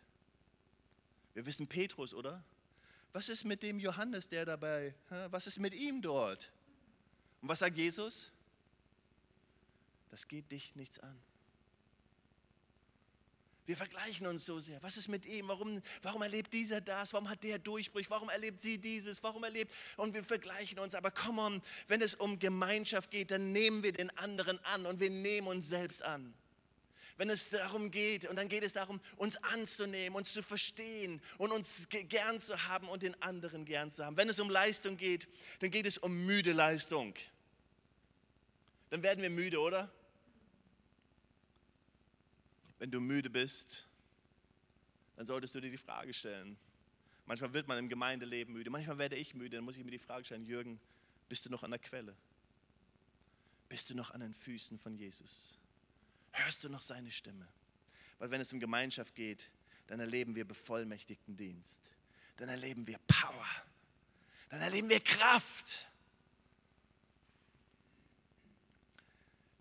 [1.34, 2.42] Wir wissen Petrus, oder?
[3.12, 4.94] Was ist mit dem Johannes, der dabei?
[5.30, 6.52] Was ist mit ihm dort?
[7.40, 8.30] Und was sagt Jesus?
[10.10, 11.20] Das geht dich nichts an.
[13.66, 14.80] Wir vergleichen uns so sehr.
[14.84, 15.48] Was ist mit ihm?
[15.48, 17.12] Warum, warum erlebt dieser das?
[17.12, 18.02] Warum hat der Durchbruch?
[18.08, 19.24] Warum erlebt sie dieses?
[19.24, 19.72] Warum erlebt?
[19.96, 20.94] Und wir vergleichen uns.
[20.94, 25.00] Aber komm on, wenn es um Gemeinschaft geht, dann nehmen wir den anderen an und
[25.00, 26.32] wir nehmen uns selbst an.
[27.16, 31.50] Wenn es darum geht, und dann geht es darum, uns anzunehmen, uns zu verstehen und
[31.50, 34.16] uns gern zu haben und den anderen gern zu haben.
[34.16, 35.26] Wenn es um Leistung geht,
[35.58, 37.14] dann geht es um müde Leistung.
[38.90, 39.90] Dann werden wir müde, oder?
[42.78, 43.86] Wenn du müde bist,
[45.16, 46.56] dann solltest du dir die Frage stellen.
[47.24, 49.98] Manchmal wird man im Gemeindeleben müde, manchmal werde ich müde, dann muss ich mir die
[49.98, 50.78] Frage stellen, Jürgen,
[51.28, 52.14] bist du noch an der Quelle?
[53.68, 55.58] Bist du noch an den Füßen von Jesus?
[56.30, 57.48] Hörst du noch seine Stimme?
[58.18, 59.50] Weil wenn es um Gemeinschaft geht,
[59.88, 61.92] dann erleben wir bevollmächtigten Dienst.
[62.36, 63.48] Dann erleben wir Power.
[64.50, 65.88] Dann erleben wir Kraft.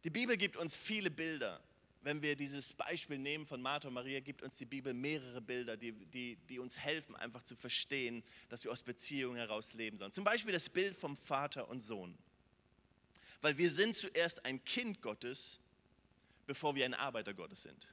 [0.05, 1.59] Die Bibel gibt uns viele Bilder.
[2.03, 5.75] Wenn wir dieses Beispiel nehmen von Martha und Maria, gibt uns die Bibel mehrere Bilder,
[5.75, 10.11] die, die, die uns helfen, einfach zu verstehen, dass wir aus Beziehungen heraus leben sollen.
[10.11, 12.15] Zum Beispiel das Bild vom Vater und Sohn.
[13.41, 15.59] Weil wir sind zuerst ein Kind Gottes,
[16.45, 17.87] bevor wir ein Arbeiter Gottes sind.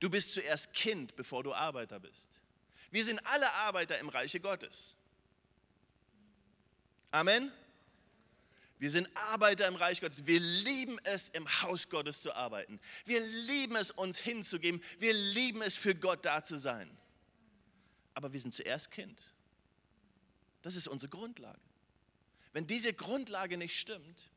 [0.00, 2.28] Du bist zuerst Kind, bevor du Arbeiter bist.
[2.90, 4.96] Wir sind alle Arbeiter im Reiche Gottes.
[7.10, 7.50] Amen.
[8.78, 10.26] Wir sind Arbeiter im Reich Gottes.
[10.26, 12.80] Wir lieben es, im Haus Gottes zu arbeiten.
[13.04, 14.82] Wir lieben es, uns hinzugeben.
[14.98, 16.90] Wir lieben es, für Gott da zu sein.
[18.14, 19.22] Aber wir sind zuerst Kind.
[20.62, 21.60] Das ist unsere Grundlage.
[22.52, 24.28] Wenn diese Grundlage nicht stimmt,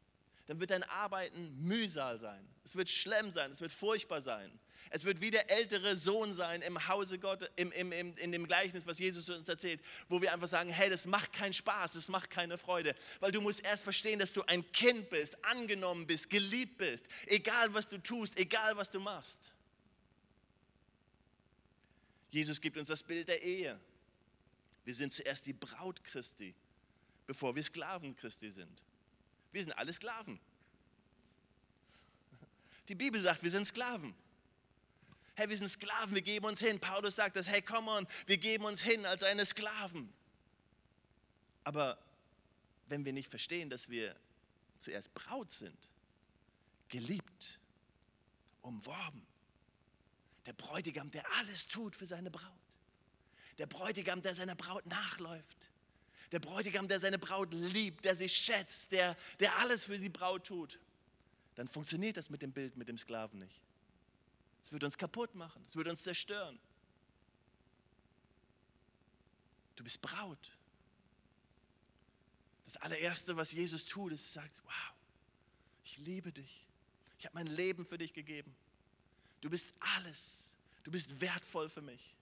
[0.48, 2.48] dann wird dein Arbeiten Mühsal sein.
[2.64, 4.60] Es wird schlimm sein, es wird furchtbar sein.
[4.90, 8.48] Es wird wie der ältere Sohn sein im Hause Gottes, im, im, im, in dem
[8.48, 12.08] Gleichnis, was Jesus uns erzählt, wo wir einfach sagen, hey, das macht keinen Spaß, das
[12.08, 16.30] macht keine Freude, weil du musst erst verstehen, dass du ein Kind bist, angenommen bist,
[16.30, 19.52] geliebt bist, egal was du tust, egal was du machst.
[22.30, 23.78] Jesus gibt uns das Bild der Ehe.
[24.86, 26.56] Wir sind zuerst die Braut Christi,
[27.26, 28.87] bevor wir Sklaven Christi sind.
[29.58, 30.40] Wir sind alle Sklaven.
[32.88, 34.14] Die Bibel sagt, wir sind Sklaven
[35.38, 36.80] hey, wir sind Sklaven, wir geben uns hin.
[36.80, 40.12] Paulus sagt das, hey, come on, wir geben uns hin als eine Sklaven.
[41.64, 41.98] Aber
[42.88, 44.16] wenn wir nicht verstehen, dass wir
[44.80, 45.78] zuerst Braut sind,
[46.90, 47.60] geliebt,
[48.64, 49.28] umworben,
[50.48, 52.52] der Bräutigam, der alles tut für seine Braut,
[53.60, 55.70] der Bräutigam, der seiner Braut nachläuft,
[56.32, 60.46] der Bräutigam, der seine Braut liebt, der sie schätzt, der, der alles für sie Braut
[60.46, 60.80] tut,
[61.56, 63.62] dann funktioniert das mit dem Bild mit dem Sklaven nicht.
[64.64, 65.64] Es würde uns kaputt machen.
[65.66, 66.60] Es würde uns zerstören.
[69.78, 70.52] Du bist Braut.
[72.66, 74.94] Das allererste, was Jesus tut, ist, sagt, wow,
[75.86, 76.68] ich liebe dich.
[77.18, 78.54] Ich habe mein Leben für dich gegeben.
[79.40, 80.56] Du bist alles.
[80.84, 82.14] Du bist wertvoll für mich.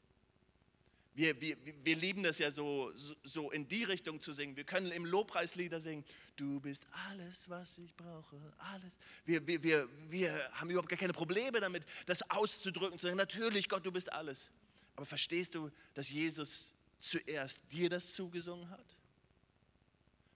[1.15, 2.91] Wir, wir, wir lieben das ja so,
[3.23, 4.57] so in die Richtung zu singen.
[4.57, 6.03] Wir können im Lobpreislieder singen,
[6.35, 8.97] du bist alles, was ich brauche, alles.
[9.23, 13.69] Wir, wir, wir, wir haben überhaupt gar keine Probleme damit, das auszudrücken, zu sagen, natürlich
[13.69, 14.51] Gott, du bist alles.
[14.97, 18.97] Aber verstehst du, dass Jesus zuerst dir das zugesungen hat?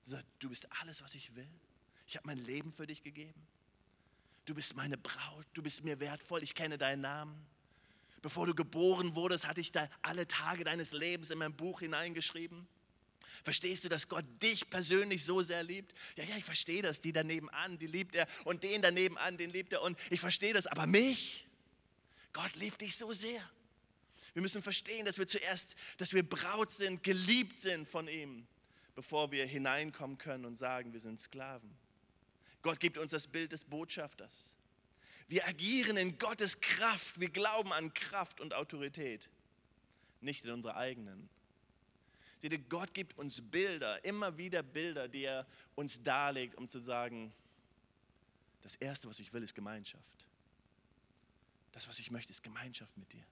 [0.02, 1.50] Sagt, du bist alles, was ich will.
[2.08, 3.48] Ich habe mein Leben für dich gegeben.
[4.46, 7.46] Du bist meine Braut, du bist mir wertvoll, ich kenne deinen Namen.
[8.22, 12.68] Bevor du geboren wurdest, hatte ich da alle Tage deines Lebens in mein Buch hineingeschrieben.
[13.44, 15.94] Verstehst du, dass Gott dich persönlich so sehr liebt?
[16.18, 17.00] Ja, ja, ich verstehe das.
[17.00, 18.28] Die daneben an, die liebt er.
[18.44, 19.82] Und den daneben an, den liebt er.
[19.82, 20.68] Und ich verstehe das.
[20.68, 21.48] Aber mich?
[22.34, 23.42] Gott liebt dich so sehr.
[24.34, 28.46] Wir müssen verstehen, dass wir zuerst, dass wir Braut sind, geliebt sind von ihm,
[28.96, 31.76] bevor wir hineinkommen können und sagen, wir sind Sklaven.
[32.62, 34.56] Gott gibt uns das Bild des Botschafters.
[35.30, 37.20] Wir agieren in Gottes Kraft.
[37.20, 39.30] Wir glauben an Kraft und Autorität,
[40.22, 41.30] nicht in unsere eigenen.
[42.40, 46.80] Seht ihr, Gott gibt uns Bilder, immer wieder Bilder, die er uns darlegt, um zu
[46.80, 47.32] sagen,
[48.62, 50.28] das Erste, was ich will, ist Gemeinschaft.
[51.74, 53.26] Das, was ich möchte, ist Gemeinschaft mit dir.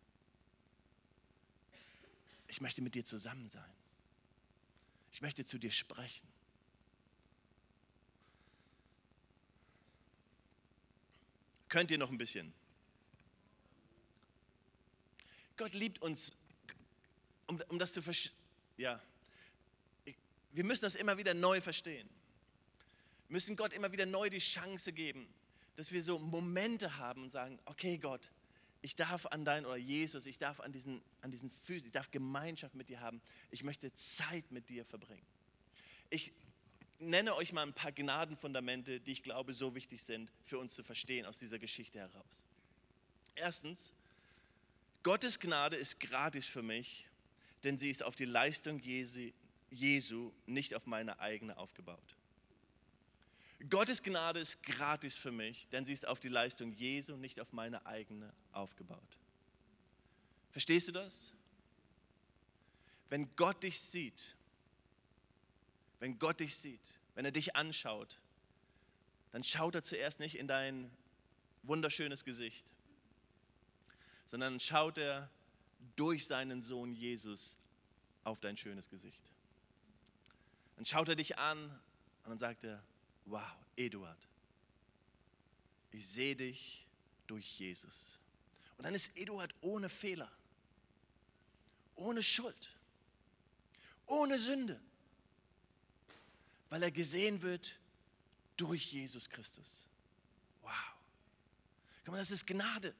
[2.47, 3.73] Ich möchte mit dir zusammen sein.
[5.11, 6.27] Ich möchte zu dir sprechen.
[11.69, 12.53] Könnt ihr noch ein bisschen?
[15.57, 16.33] Gott liebt uns,
[17.47, 18.35] um, um das zu verstehen.
[18.77, 19.01] Ja,
[20.51, 22.09] wir müssen das immer wieder neu verstehen.
[23.27, 25.27] Wir müssen Gott immer wieder neu die Chance geben,
[25.75, 28.31] dass wir so Momente haben und sagen, okay Gott,
[28.81, 32.09] ich darf an dein, oder Jesus, ich darf an diesen, an diesen Füßen, ich darf
[32.11, 33.21] Gemeinschaft mit dir haben.
[33.51, 35.25] Ich möchte Zeit mit dir verbringen.
[36.09, 36.31] Ich,
[36.99, 40.83] nenne euch mal ein paar Gnadenfundamente, die ich glaube so wichtig sind für uns zu
[40.83, 42.43] verstehen aus dieser Geschichte heraus.
[43.35, 43.93] Erstens,
[45.03, 47.07] Gottes Gnade ist gratis für mich,
[47.63, 52.15] denn sie ist auf die Leistung Jesu, nicht auf meine eigene aufgebaut.
[53.69, 57.53] Gottes Gnade ist gratis für mich, denn sie ist auf die Leistung Jesu, nicht auf
[57.53, 59.17] meine eigene aufgebaut.
[60.51, 61.33] Verstehst du das?
[63.09, 64.36] Wenn Gott dich sieht,
[65.99, 68.19] wenn Gott dich sieht, wenn er dich anschaut,
[69.31, 70.91] dann schaut er zuerst nicht in dein
[71.63, 72.65] wunderschönes Gesicht,
[74.25, 75.29] sondern schaut er
[75.95, 77.57] durch seinen Sohn Jesus
[78.23, 79.31] auf dein schönes Gesicht.
[80.75, 81.57] Dann schaut er dich an
[82.23, 82.83] und dann sagt er,
[83.25, 83.41] wow,
[83.75, 84.17] Eduard,
[85.91, 86.85] ich sehe dich
[87.25, 88.19] durch Jesus.
[88.77, 90.31] Und dann ist Eduard ohne Fehler,
[91.95, 92.75] ohne Schuld,
[94.05, 94.79] ohne Sünde,
[96.69, 97.79] weil er gesehen wird
[98.57, 99.87] durch Jesus Christus.
[100.61, 100.71] Wow.
[102.03, 102.93] Guck mal, das ist Gnade.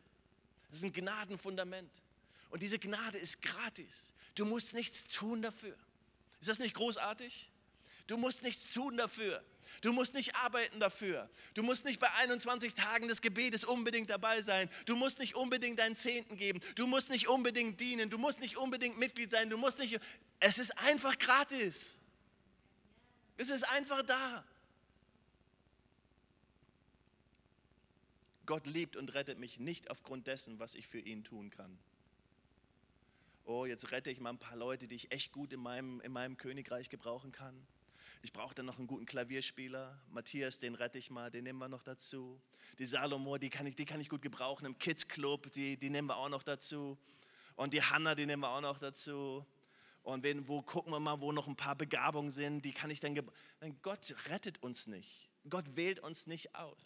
[0.69, 1.91] Das ist ein Gnadenfundament.
[2.49, 4.13] Und diese Gnade ist gratis.
[4.36, 5.75] Du musst nichts tun dafür.
[6.39, 7.49] Ist das nicht großartig?
[8.06, 9.43] Du musst nichts tun dafür.
[9.82, 11.30] Du musst nicht arbeiten dafür.
[11.53, 14.69] Du musst nicht bei 21 Tagen des Gebetes unbedingt dabei sein.
[14.86, 16.62] Du musst nicht unbedingt deinen Zehnten geben.
[16.75, 18.10] Du musst nicht unbedingt dienen.
[18.10, 19.49] Du musst nicht unbedingt Mitglied sein.
[19.49, 19.99] Du musst nicht.
[20.39, 21.99] Es ist einfach gratis.
[23.38, 24.43] Es ist einfach da.
[28.45, 31.78] Gott liebt und rettet mich nicht aufgrund dessen, was ich für ihn tun kann
[33.47, 36.12] oh, jetzt rette ich mal ein paar Leute, die ich echt gut in meinem, in
[36.12, 37.65] meinem Königreich gebrauchen kann.
[38.21, 39.97] Ich brauche dann noch einen guten Klavierspieler.
[40.10, 42.41] Matthias, den rette ich mal, den nehmen wir noch dazu.
[42.78, 45.89] Die Salomo, die kann ich, die kann ich gut gebrauchen im Kids Club, die, die
[45.89, 46.97] nehmen wir auch noch dazu.
[47.56, 49.45] Und die Hanna, die nehmen wir auch noch dazu.
[50.08, 53.02] Und wenn, wo gucken wir mal, wo noch ein paar Begabungen sind, die kann ich
[53.02, 53.38] dann gebrauchen.
[53.82, 55.30] Gott rettet uns nicht.
[55.50, 56.78] Gott wählt uns nicht aus.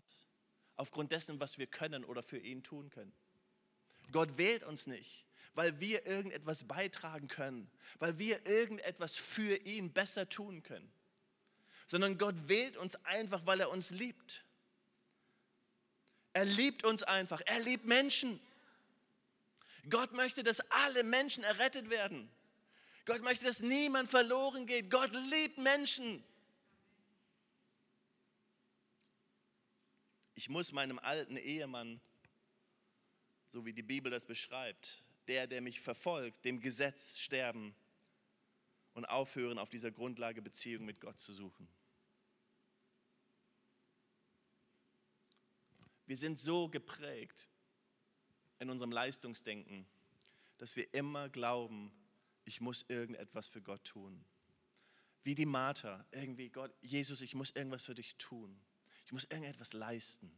[0.75, 3.13] Aufgrund dessen, was wir können oder für ihn tun können.
[4.11, 10.29] Gott wählt uns nicht weil wir irgendetwas beitragen können, weil wir irgendetwas für ihn besser
[10.29, 10.89] tun können,
[11.87, 14.45] sondern Gott wählt uns einfach, weil er uns liebt.
[16.31, 18.39] Er liebt uns einfach, er liebt Menschen.
[19.89, 22.31] Gott möchte, dass alle Menschen errettet werden.
[23.05, 24.89] Gott möchte, dass niemand verloren geht.
[24.89, 26.23] Gott liebt Menschen.
[30.35, 32.01] Ich muss meinem alten Ehemann,
[33.47, 37.75] so wie die Bibel das beschreibt, der, der mich verfolgt, dem Gesetz sterben
[38.93, 41.67] und aufhören, auf dieser Grundlage Beziehung mit Gott zu suchen.
[46.05, 47.49] Wir sind so geprägt
[48.59, 49.85] in unserem Leistungsdenken,
[50.57, 51.91] dass wir immer glauben,
[52.45, 54.23] ich muss irgendetwas für Gott tun.
[55.23, 58.59] Wie die Martha, irgendwie Gott, Jesus, ich muss irgendwas für dich tun.
[59.05, 60.31] Ich muss irgendetwas leisten.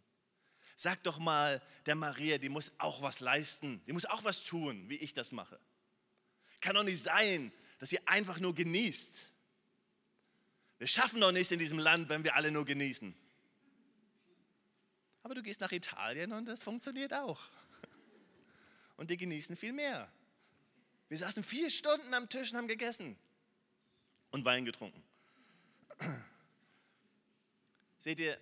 [0.76, 4.89] Sag doch mal der Maria, die muss auch was leisten, die muss auch was tun,
[4.89, 5.60] wie ich das mache.
[6.60, 9.30] Kann doch nicht sein, dass ihr einfach nur genießt.
[10.80, 13.16] Wir schaffen doch nichts in diesem Land, wenn wir alle nur genießen.
[15.22, 17.50] Aber du gehst nach Italien und das funktioniert auch.
[18.98, 20.12] Und die genießen viel mehr.
[21.13, 23.15] Wir saßen vier Stunden am Tisch und haben gegessen
[24.32, 25.04] und Wein getrunken.
[27.99, 28.36] Seht ihr,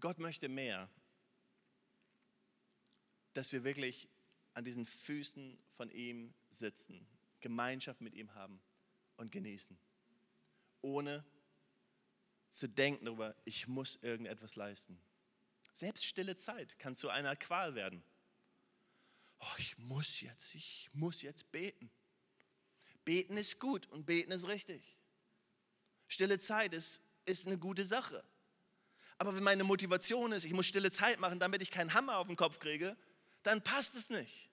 [0.00, 0.88] Gott möchte mehr,
[3.34, 4.08] dass wir wirklich
[4.54, 7.06] an diesen Füßen von ihm sitzen,
[7.40, 8.58] Gemeinschaft mit ihm haben
[9.18, 9.76] und genießen,
[10.80, 11.26] ohne
[12.48, 14.98] zu denken darüber, ich muss irgendetwas leisten.
[15.74, 18.02] Selbst stille Zeit kann zu einer Qual werden.
[19.38, 21.90] Oh, ich muss jetzt, ich muss jetzt beten.
[23.04, 24.82] Beten ist gut und beten ist richtig.
[26.08, 28.24] Stille Zeit ist, ist eine gute Sache.
[29.18, 32.26] Aber wenn meine Motivation ist, ich muss stille Zeit machen, damit ich keinen Hammer auf
[32.26, 32.96] den Kopf kriege,
[33.42, 34.50] dann passt es nicht.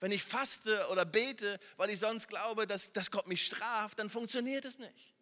[0.00, 4.08] Wenn ich faste oder bete, weil ich sonst glaube, dass, dass Gott mich straft, dann
[4.08, 5.14] funktioniert es nicht.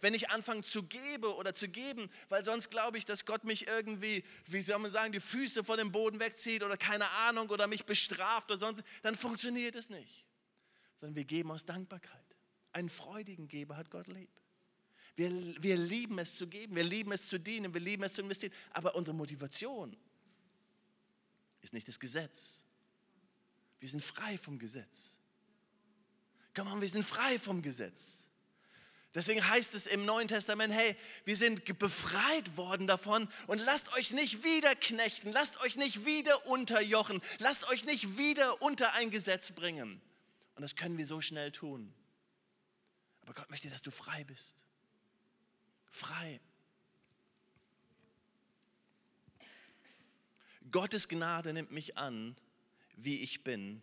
[0.00, 3.66] Wenn ich anfange zu geben oder zu geben, weil sonst glaube ich, dass Gott mich
[3.66, 7.66] irgendwie, wie soll man sagen, die Füße von dem Boden wegzieht oder keine Ahnung oder
[7.66, 10.26] mich bestraft oder sonst, dann funktioniert es nicht.
[10.96, 12.24] Sondern wir geben aus Dankbarkeit.
[12.72, 14.30] Einen freudigen Geber hat Gott lieb.
[15.16, 15.30] Wir,
[15.62, 18.54] wir lieben es zu geben, wir lieben es zu dienen, wir lieben es zu investieren.
[18.70, 19.96] Aber unsere Motivation
[21.60, 22.64] ist nicht das Gesetz.
[23.80, 25.18] Wir sind frei vom Gesetz.
[26.54, 28.26] Komm on, wir sind frei vom Gesetz.
[29.14, 34.12] Deswegen heißt es im Neuen Testament, hey, wir sind befreit worden davon und lasst euch
[34.12, 39.50] nicht wieder knechten, lasst euch nicht wieder unterjochen, lasst euch nicht wieder unter ein Gesetz
[39.50, 40.00] bringen.
[40.54, 41.92] Und das können wir so schnell tun.
[43.22, 44.54] Aber Gott möchte, dass du frei bist
[45.90, 46.40] frei.
[50.70, 52.36] Gottes Gnade nimmt mich an,
[52.96, 53.82] wie ich bin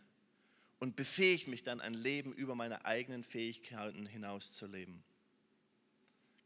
[0.79, 5.03] und befähigt mich dann, ein Leben über meine eigenen Fähigkeiten hinaus zu leben.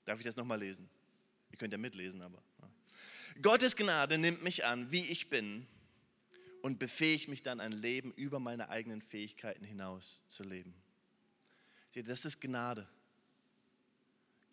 [0.05, 0.89] Darf ich das nochmal lesen?
[1.51, 2.41] Ihr könnt ja mitlesen, aber.
[3.41, 5.67] Gottes Gnade nimmt mich an, wie ich bin
[6.61, 10.73] und befähigt mich dann, ein Leben über meine eigenen Fähigkeiten hinaus zu leben.
[11.89, 12.87] Seht, das ist Gnade.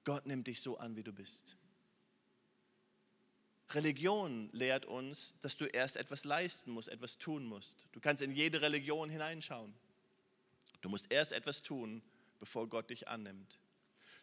[0.05, 1.57] Gott nimmt dich so an, wie du bist.
[3.71, 7.75] Religion lehrt uns, dass du erst etwas leisten musst, etwas tun musst.
[7.93, 9.75] Du kannst in jede Religion hineinschauen.
[10.81, 12.03] Du musst erst etwas tun,
[12.41, 13.59] bevor Gott dich annimmt.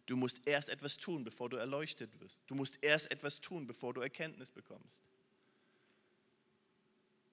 [0.06, 2.42] Du musst erst etwas tun, bevor du erleuchtet wirst.
[2.46, 5.00] Du musst erst etwas tun, bevor du Erkenntnis bekommst.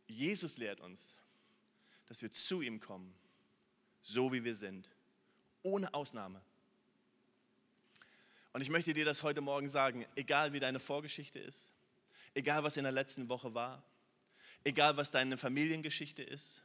[0.08, 1.16] Jesus lehrt uns,
[2.08, 3.14] dass wir zu ihm kommen,
[4.02, 4.90] so wie wir sind,
[5.62, 6.42] ohne Ausnahme.
[8.54, 11.74] Und ich möchte dir das heute Morgen sagen, egal wie deine Vorgeschichte ist,
[12.34, 13.84] egal was in der letzten Woche war,
[14.64, 16.64] egal was deine Familiengeschichte ist,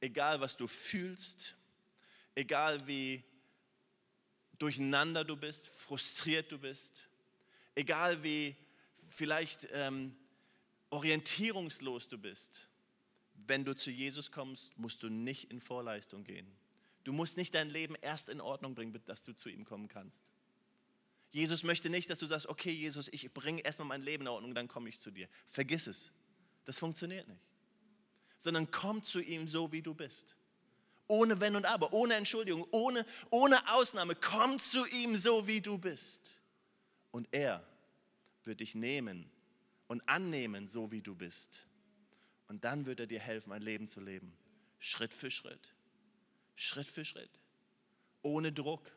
[0.00, 1.56] egal was du fühlst,
[2.34, 3.24] egal wie
[4.58, 7.08] durcheinander du bist, frustriert du bist,
[7.74, 8.56] egal wie
[9.08, 10.16] vielleicht ähm,
[10.90, 12.68] orientierungslos du bist,
[13.46, 16.46] wenn du zu Jesus kommst, musst du nicht in Vorleistung gehen.
[17.02, 20.24] Du musst nicht dein Leben erst in Ordnung bringen, dass du zu ihm kommen kannst.
[21.30, 24.54] Jesus möchte nicht, dass du sagst, okay Jesus, ich bringe erstmal mein Leben in Ordnung,
[24.54, 25.28] dann komme ich zu dir.
[25.46, 26.12] Vergiss es.
[26.64, 27.42] Das funktioniert nicht.
[28.38, 30.36] Sondern komm zu ihm so, wie du bist.
[31.06, 34.14] Ohne Wenn und Aber, ohne Entschuldigung, ohne, ohne Ausnahme.
[34.14, 36.38] Komm zu ihm so, wie du bist.
[37.10, 37.62] Und er
[38.44, 39.30] wird dich nehmen
[39.86, 41.66] und annehmen, so wie du bist.
[42.48, 44.36] Und dann wird er dir helfen, ein Leben zu leben.
[44.78, 45.74] Schritt für Schritt.
[46.56, 47.30] Schritt für Schritt.
[48.22, 48.90] Ohne Druck.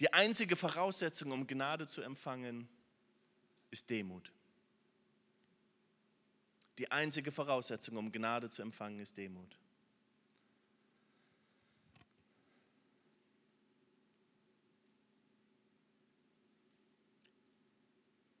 [0.00, 2.68] Die einzige Voraussetzung, um Gnade zu empfangen,
[3.70, 4.32] ist Demut.
[6.78, 9.58] Die einzige Voraussetzung, um Gnade zu empfangen, ist Demut.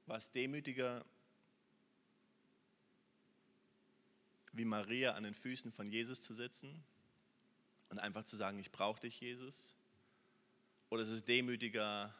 [0.06, 1.04] War es demütiger,
[4.52, 6.84] wie Maria an den Füßen von Jesus zu sitzen
[7.88, 9.74] und einfach zu sagen, ich brauche dich, Jesus?
[10.90, 12.14] Oder ist es demütiger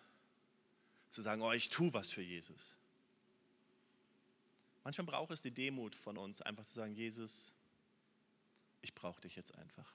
[1.11, 2.75] zu sagen, oh, ich tue was für Jesus?
[4.85, 7.55] Manchmal braucht es die Demut von uns, einfach zu sagen, Jesus,
[8.81, 9.93] ich brauche dich jetzt einfach.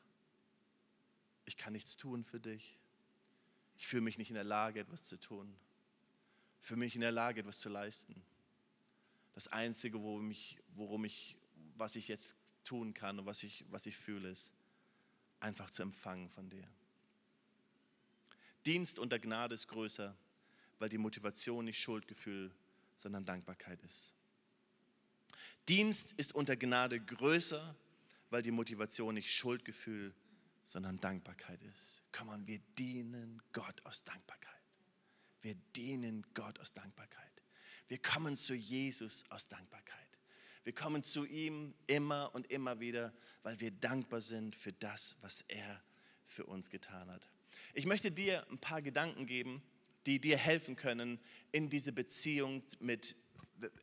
[1.45, 2.78] Ich kann nichts tun für dich.
[3.78, 5.56] Ich fühle mich nicht in der Lage, etwas zu tun.
[6.60, 8.23] Fühle mich in der Lage, etwas zu leisten.
[9.36, 11.38] Das Einzige, worum ich, worum ich
[11.78, 14.52] was ich jetzt tun kann und was ich, was ich fühle, ist
[15.39, 16.67] einfach zu empfangen von dir.
[18.65, 20.15] Dienst unter Gnade ist größer,
[20.80, 22.52] weil die Motivation nicht Schuldgefühl,
[22.95, 24.15] sondern Dankbarkeit ist.
[25.68, 27.76] Dienst ist unter Gnade größer,
[28.30, 30.14] weil die Motivation nicht Schuldgefühl,
[30.64, 32.02] sondern Dankbarkeit ist.
[32.12, 34.54] Komm on, wir dienen Gott aus Dankbarkeit.
[35.42, 37.24] Wir dienen Gott aus Dankbarkeit.
[37.88, 39.96] Wir kommen zu Jesus aus Dankbarkeit.
[40.66, 45.46] Wir kommen zu ihm immer und immer wieder, weil wir dankbar sind für das, was
[45.48, 45.82] er
[46.26, 47.30] für uns getan hat.
[47.74, 49.64] Ich möchte dir ein paar Gedanken geben,
[50.06, 51.20] die dir helfen können,
[51.54, 53.16] in diese Beziehung mit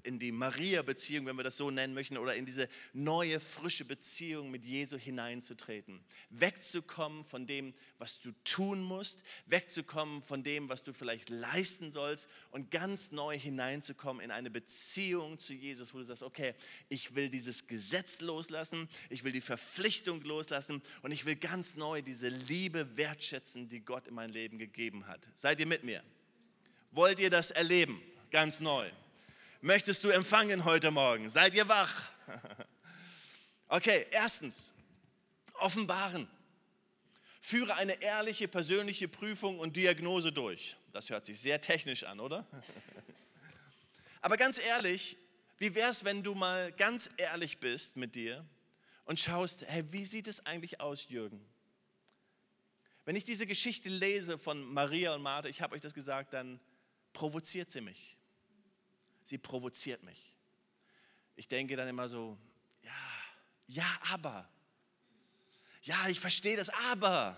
[0.02, 4.50] in die Maria-Beziehung, wenn wir das so nennen möchten, oder in diese neue, frische Beziehung
[4.50, 6.00] mit Jesu hineinzutreten.
[6.30, 12.28] Wegzukommen von dem, was du tun musst, wegzukommen von dem, was du vielleicht leisten sollst
[12.50, 16.54] und ganz neu hineinzukommen in eine Beziehung zu Jesus, wo du sagst, okay,
[16.88, 22.02] ich will dieses Gesetz loslassen, ich will die Verpflichtung loslassen und ich will ganz neu
[22.02, 25.28] diese Liebe wertschätzen, die Gott in mein Leben gegeben hat.
[25.34, 26.02] Seid ihr mit mir?
[26.92, 28.00] Wollt ihr das erleben?
[28.30, 28.90] Ganz neu
[29.64, 31.30] möchtest du empfangen heute Morgen?
[31.30, 32.10] Seid ihr wach?
[33.66, 34.72] Okay, erstens,
[35.54, 36.28] offenbaren.
[37.40, 40.76] Führe eine ehrliche persönliche Prüfung und Diagnose durch.
[40.92, 42.46] Das hört sich sehr technisch an, oder?
[44.20, 45.16] Aber ganz ehrlich,
[45.58, 48.46] wie wäre es, wenn du mal ganz ehrlich bist mit dir
[49.06, 51.44] und schaust, hey, wie sieht es eigentlich aus, Jürgen?
[53.06, 56.60] Wenn ich diese Geschichte lese von Maria und Martha, ich habe euch das gesagt, dann
[57.12, 58.13] provoziert sie mich
[59.24, 60.32] sie provoziert mich.
[61.36, 62.38] Ich denke dann immer so,
[62.82, 62.92] ja,
[63.66, 64.48] ja, aber.
[65.82, 67.36] Ja, ich verstehe das, aber.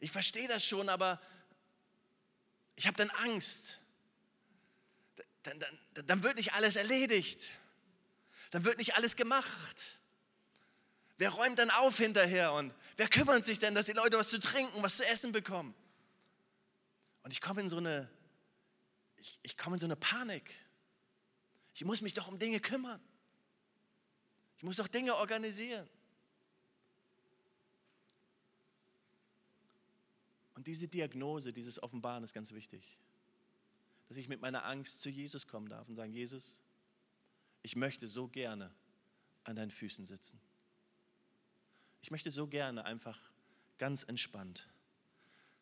[0.00, 1.20] Ich verstehe das schon, aber
[2.76, 3.78] ich habe dann Angst.
[5.42, 7.50] Dann, dann, dann wird nicht alles erledigt.
[8.50, 9.98] Dann wird nicht alles gemacht.
[11.16, 14.40] Wer räumt dann auf hinterher und wer kümmert sich denn, dass die Leute was zu
[14.40, 15.74] trinken, was zu essen bekommen?
[17.22, 18.10] Und ich komme in so eine
[19.20, 20.54] ich, ich komme in so eine Panik.
[21.74, 23.00] Ich muss mich doch um Dinge kümmern.
[24.56, 25.88] Ich muss doch Dinge organisieren.
[30.54, 32.98] Und diese Diagnose, dieses Offenbaren ist ganz wichtig.
[34.08, 36.60] Dass ich mit meiner Angst zu Jesus kommen darf und sagen, Jesus,
[37.62, 38.74] ich möchte so gerne
[39.44, 40.40] an deinen Füßen sitzen.
[42.02, 43.18] Ich möchte so gerne einfach
[43.78, 44.66] ganz entspannt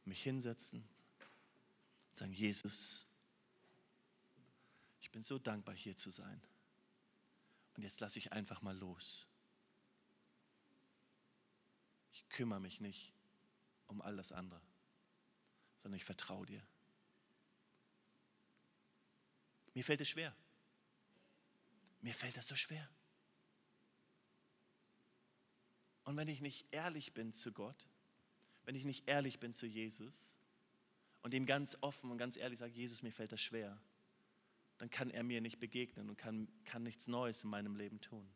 [0.09, 0.83] mich hinsetzen
[2.09, 3.07] und sagen, Jesus,
[5.13, 6.41] bin so dankbar, hier zu sein.
[7.77, 9.27] Und jetzt lasse ich einfach mal los.
[12.13, 13.15] Ich kümmere mich nicht
[13.87, 14.61] um all das andere,
[15.79, 16.67] sondern ich vertraue dir.
[19.75, 20.35] Mir fällt es schwer.
[22.01, 22.89] Mir fällt das so schwer.
[26.05, 27.87] Und wenn ich nicht ehrlich bin zu Gott,
[28.65, 30.37] wenn ich nicht ehrlich bin zu Jesus
[31.23, 33.81] und ihm ganz offen und ganz ehrlich sage, Jesus, mir fällt das schwer,
[34.79, 38.29] dann kann er mir nicht begegnen und kann, kann nichts Neues in meinem Leben tun.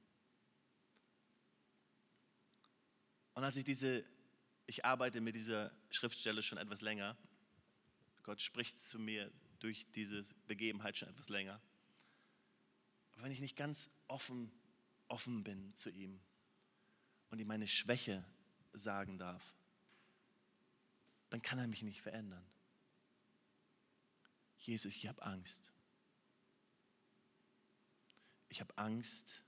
[3.35, 4.05] Und als ich diese,
[4.67, 7.17] ich arbeite mit dieser Schriftstelle schon etwas länger,
[8.25, 11.61] Gott spricht zu mir durch diese Begebenheit schon etwas länger.
[13.15, 14.51] Aber wenn ich nicht ganz offen,
[15.09, 16.21] offen bin zu ihm
[17.31, 18.25] und ihm meine Schwäche
[18.73, 19.55] sagen darf,
[21.31, 22.45] dann kann er mich nicht verändern.
[24.59, 25.72] Jesus, ich habe Angst.
[28.53, 29.43] Ich habe Angst,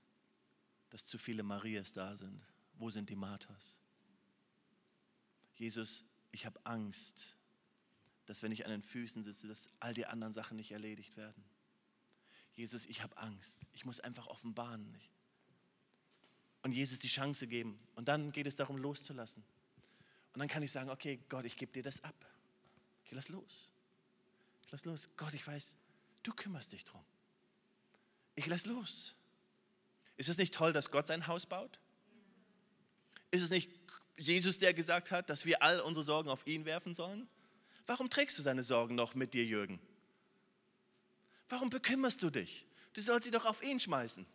[0.89, 2.43] dass zu viele Marias da sind.
[2.73, 3.75] Wo sind die Marthas?
[5.53, 7.35] Jesus, ich habe Angst,
[8.25, 11.45] dass wenn ich an den Füßen sitze, dass all die anderen Sachen nicht erledigt werden.
[12.55, 13.59] Jesus, ich habe Angst.
[13.73, 14.97] Ich muss einfach offenbaren.
[16.63, 17.79] Und Jesus die Chance geben.
[17.93, 19.43] Und dann geht es darum, loszulassen.
[20.33, 22.15] Und dann kann ich sagen, okay, Gott, ich gebe dir das ab.
[23.03, 23.69] Ich lass los.
[24.65, 25.09] Ich lass los.
[25.15, 25.77] Gott, ich weiß,
[26.23, 27.05] du kümmerst dich drum
[28.35, 29.15] ich lass los.
[30.17, 31.79] Ist es nicht toll, dass Gott sein Haus baut?
[33.31, 33.69] Ist es nicht
[34.17, 37.27] Jesus, der gesagt hat, dass wir all unsere Sorgen auf ihn werfen sollen?
[37.85, 39.79] Warum trägst du deine Sorgen noch mit dir, Jürgen?
[41.49, 42.65] Warum bekümmerst du dich?
[42.93, 44.25] Du sollst sie doch auf ihn schmeißen.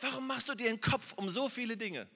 [0.00, 2.08] Warum machst du dir den Kopf um so viele Dinge?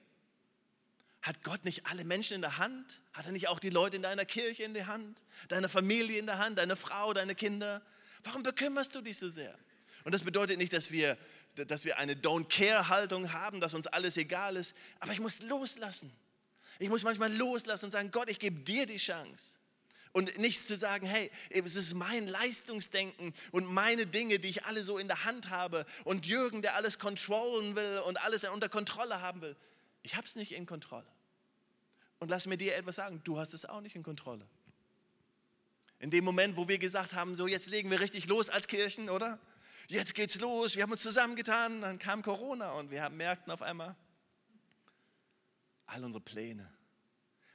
[1.21, 3.01] Hat Gott nicht alle Menschen in der Hand?
[3.13, 5.21] Hat er nicht auch die Leute in deiner Kirche in der Hand?
[5.47, 6.57] Deine Familie in der Hand?
[6.57, 7.81] Deine Frau, deine Kinder?
[8.23, 9.57] Warum bekümmerst du dich so sehr?
[10.03, 11.17] Und das bedeutet nicht, dass wir,
[11.55, 16.11] dass wir eine Don't-Care-Haltung haben, dass uns alles egal ist, aber ich muss loslassen.
[16.79, 19.57] Ich muss manchmal loslassen und sagen, Gott, ich gebe dir die Chance.
[20.11, 24.83] Und nichts zu sagen, hey, es ist mein Leistungsdenken und meine Dinge, die ich alle
[24.83, 29.21] so in der Hand habe und Jürgen, der alles kontrollen will und alles unter Kontrolle
[29.21, 29.55] haben will.
[30.03, 31.07] Ich habe es nicht in Kontrolle.
[32.19, 34.45] Und lass mir dir etwas sagen, du hast es auch nicht in Kontrolle.
[35.97, 39.09] In dem Moment, wo wir gesagt haben, so jetzt legen wir richtig los als Kirchen,
[39.09, 39.39] oder?
[39.87, 43.95] Jetzt geht's los, wir haben uns zusammengetan, dann kam Corona und wir merkten auf einmal,
[45.85, 46.71] all unsere Pläne.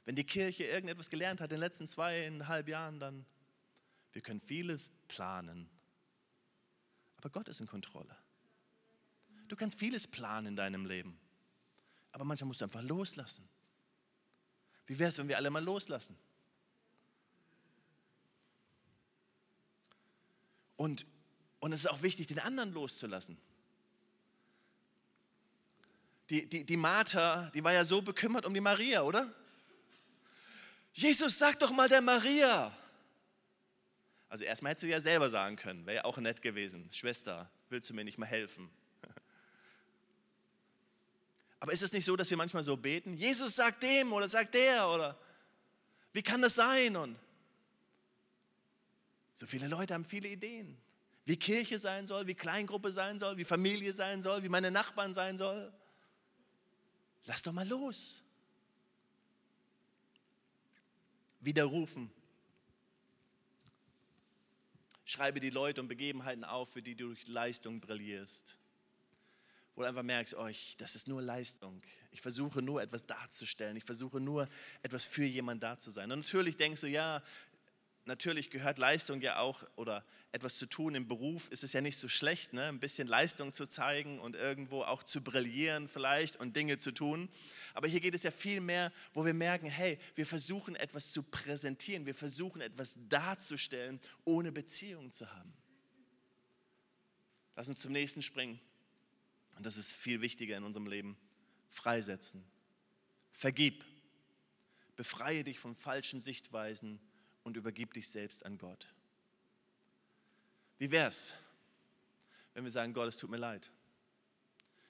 [0.05, 3.25] Wenn die Kirche irgendetwas gelernt hat in den letzten zweieinhalb Jahren, dann,
[4.11, 5.69] wir können vieles planen.
[7.17, 8.15] Aber Gott ist in Kontrolle.
[9.47, 11.19] Du kannst vieles planen in deinem Leben.
[12.11, 13.47] Aber manchmal musst du einfach loslassen.
[14.87, 16.17] Wie wäre es, wenn wir alle mal loslassen?
[20.75, 21.05] Und
[21.59, 23.37] und es ist auch wichtig, den anderen loszulassen.
[26.29, 29.33] Die, die, die Martha, die war ja so bekümmert um die Maria, oder?
[30.93, 32.75] Jesus, sag doch mal der Maria.
[34.29, 36.87] Also erstmal hätte sie ja selber sagen können, wäre ja auch nett gewesen.
[36.91, 38.69] Schwester, willst du mir nicht mal helfen?
[41.59, 43.15] Aber ist es nicht so, dass wir manchmal so beten?
[43.15, 45.17] Jesus sagt dem oder sagt der oder
[46.13, 46.95] wie kann das sein?
[46.95, 47.17] Und
[49.33, 50.77] so viele Leute haben viele Ideen
[51.29, 55.13] wie Kirche sein soll, wie Kleingruppe sein soll, wie Familie sein soll, wie meine Nachbarn
[55.13, 55.71] sein soll.
[57.25, 58.23] Lass doch mal los.
[61.39, 62.09] Widerrufen.
[65.05, 68.57] Schreibe die Leute und Begebenheiten auf, für die du durch Leistung brillierst.
[69.75, 71.79] Wo du einfach merkst, oh, ich, das ist nur Leistung.
[72.09, 73.77] Ich versuche nur etwas darzustellen.
[73.77, 74.49] Ich versuche nur
[74.81, 76.11] etwas für jemanden da zu sein.
[76.11, 77.21] Und natürlich denkst du, ja,
[78.09, 81.97] natürlich gehört Leistung ja auch oder etwas zu tun im Beruf, ist es ja nicht
[81.97, 82.65] so schlecht, ne?
[82.65, 87.29] ein bisschen Leistung zu zeigen und irgendwo auch zu brillieren vielleicht und Dinge zu tun.
[87.73, 91.23] Aber hier geht es ja viel mehr, wo wir merken, hey, wir versuchen etwas zu
[91.23, 95.53] präsentieren, wir versuchen etwas darzustellen, ohne Beziehung zu haben.
[97.55, 98.59] Lass uns zum nächsten springen.
[99.55, 101.17] Und das ist viel wichtiger in unserem Leben.
[101.69, 102.43] Freisetzen.
[103.31, 103.85] Vergib.
[104.95, 106.99] Befreie dich von falschen Sichtweisen
[107.49, 108.87] und übergib dich selbst an Gott.
[110.77, 111.33] Wie wäre es,
[112.53, 113.71] wenn wir sagen, Gott, es tut mir leid.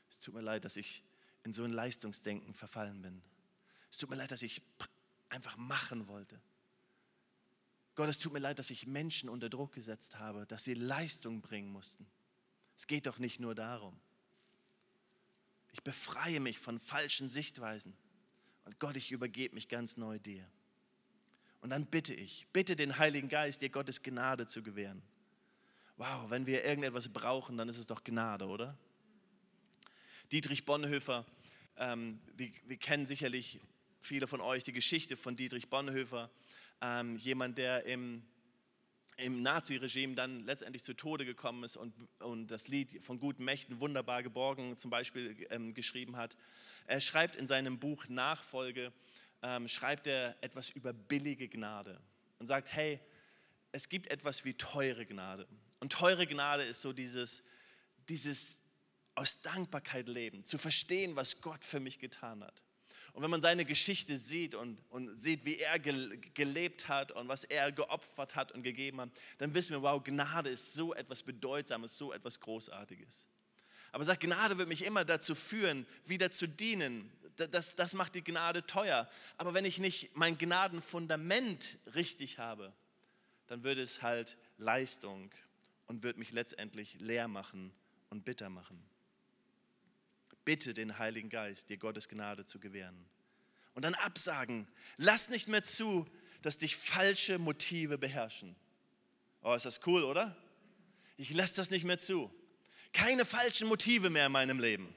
[0.10, 1.02] Es tut mir leid, dass ich
[1.46, 3.22] in so ein Leistungsdenken verfallen bin.
[3.90, 4.62] Es tut mir leid, dass ich
[5.30, 6.38] einfach machen wollte.
[7.96, 11.40] Gott, es tut mir leid, dass ich Menschen unter Druck gesetzt habe, dass sie Leistung
[11.40, 12.06] bringen mussten.
[12.76, 13.98] Es geht doch nicht nur darum.
[15.72, 17.96] Ich befreie mich von falschen Sichtweisen.
[18.66, 20.46] Und Gott, ich übergebe mich ganz neu dir.
[21.62, 25.02] Und dann bitte ich, bitte den Heiligen Geist, dir Gottes Gnade zu gewähren.
[25.98, 28.78] wow, wenn wir irgendetwas brauchen, dann ist es doch Gnade, oder?
[30.32, 31.26] Dietrich Bonhoeffer,
[31.78, 33.60] ähm, wir, wir, kennen sicherlich
[34.00, 36.30] viele von euch die Geschichte von Dietrich Bonhoeffer,
[36.82, 38.24] ähm, jemand, der im,
[39.18, 43.80] im Naziregime dann letztendlich zu Tode gekommen ist und, und das Lied von guten Mächten
[43.80, 46.38] wunderbar geborgen zum Beispiel ähm, geschrieben hat.
[46.86, 48.94] Er schreibt in seinem Buch Nachfolge,
[49.42, 52.00] ähm, schreibt er etwas über billige Gnade
[52.40, 53.00] und sagt, hey,
[53.72, 55.48] es gibt etwas wie teure Gnade.
[55.80, 57.44] Und teure Gnade ist so dieses,
[58.08, 58.60] dieses
[59.16, 62.64] aus Dankbarkeit leben, zu verstehen, was Gott für mich getan hat.
[63.14, 67.44] Und wenn man seine Geschichte sieht und, und sieht, wie er gelebt hat und was
[67.44, 69.10] er geopfert hat und gegeben hat,
[69.40, 73.28] dann wissen wir, wow, Gnade ist so etwas Bedeutsames, so etwas Großartiges.
[73.92, 77.12] Aber sagt, Gnade wird mich immer dazu führen, wieder zu dienen.
[77.48, 79.10] Das, das macht die Gnade teuer.
[79.38, 82.74] Aber wenn ich nicht mein Gnadenfundament richtig habe,
[83.48, 85.32] dann würde es halt Leistung
[85.88, 87.74] und wird mich letztendlich leer machen
[88.10, 88.84] und bitter machen.
[90.46, 93.06] Bitte den Heiligen Geist, dir Gottes Gnade zu gewähren.
[93.74, 94.68] Und dann absagen.
[94.98, 96.08] Lass nicht mehr zu,
[96.42, 98.56] dass dich falsche Motive beherrschen.
[99.42, 100.36] Oh, ist das cool, oder?
[101.18, 102.34] Ich lasse das nicht mehr zu.
[102.94, 104.96] Keine falschen Motive mehr in meinem Leben.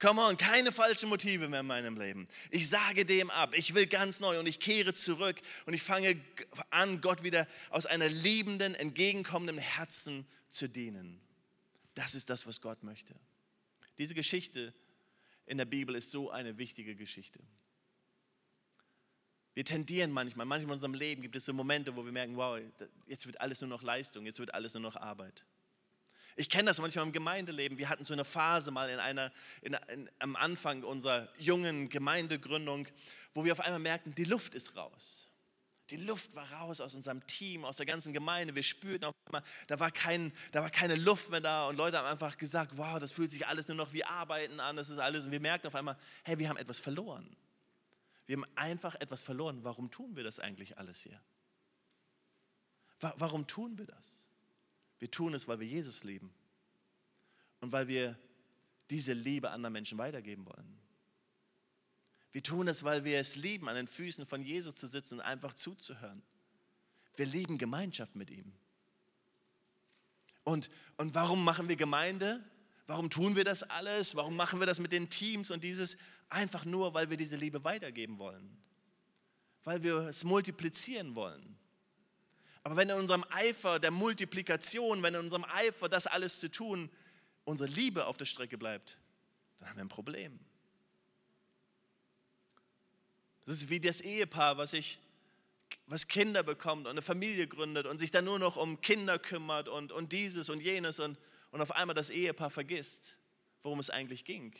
[0.00, 2.28] Come on, keine falschen Motive mehr in meinem Leben.
[2.50, 3.54] Ich sage dem ab.
[3.56, 6.20] Ich will ganz neu und ich kehre zurück und ich fange
[6.70, 11.20] an, Gott wieder aus einer liebenden, entgegenkommenden Herzen zu dienen.
[11.94, 13.14] Das ist das, was Gott möchte.
[13.98, 14.74] Diese Geschichte
[15.46, 17.40] in der Bibel ist so eine wichtige Geschichte.
[19.54, 22.58] Wir tendieren manchmal, manchmal in unserem Leben gibt es so Momente, wo wir merken, wow,
[23.06, 25.44] jetzt wird alles nur noch Leistung, jetzt wird alles nur noch Arbeit.
[26.36, 27.78] Ich kenne das manchmal im Gemeindeleben.
[27.78, 29.30] Wir hatten so eine Phase mal in einer,
[29.62, 32.88] in, in, am Anfang unserer jungen Gemeindegründung,
[33.32, 35.28] wo wir auf einmal merkten, die Luft ist raus.
[35.90, 38.54] Die Luft war raus aus unserem Team, aus der ganzen Gemeinde.
[38.54, 41.98] Wir spürten auf einmal, da war, kein, da war keine Luft mehr da und Leute
[41.98, 44.98] haben einfach gesagt, wow, das fühlt sich alles nur noch wie Arbeiten an, das ist
[44.98, 45.26] alles.
[45.26, 47.36] Und wir merkten auf einmal, hey, wir haben etwas verloren.
[48.26, 49.62] Wir haben einfach etwas verloren.
[49.62, 51.20] Warum tun wir das eigentlich alles hier?
[52.98, 54.23] Warum tun wir das?
[55.04, 56.32] Wir tun es, weil wir Jesus lieben
[57.60, 58.18] und weil wir
[58.88, 60.80] diese Liebe anderen Menschen weitergeben wollen.
[62.32, 65.20] Wir tun es, weil wir es lieben, an den Füßen von Jesus zu sitzen und
[65.20, 66.22] einfach zuzuhören.
[67.16, 68.50] Wir lieben Gemeinschaft mit ihm.
[70.42, 72.42] Und, und warum machen wir Gemeinde?
[72.86, 74.16] Warum tun wir das alles?
[74.16, 75.98] Warum machen wir das mit den Teams und dieses?
[76.30, 78.56] Einfach nur, weil wir diese Liebe weitergeben wollen.
[79.64, 81.58] Weil wir es multiplizieren wollen.
[82.64, 86.90] Aber wenn in unserem Eifer der Multiplikation, wenn in unserem Eifer das alles zu tun,
[87.44, 88.96] unsere Liebe auf der Strecke bleibt,
[89.58, 90.40] dann haben wir ein Problem.
[93.44, 94.98] Das ist wie das Ehepaar, was sich
[95.86, 99.68] was Kinder bekommt und eine Familie gründet und sich dann nur noch um Kinder kümmert
[99.68, 101.18] und, und dieses und jenes und,
[101.50, 103.18] und auf einmal das Ehepaar vergisst,
[103.62, 104.54] worum es eigentlich ging.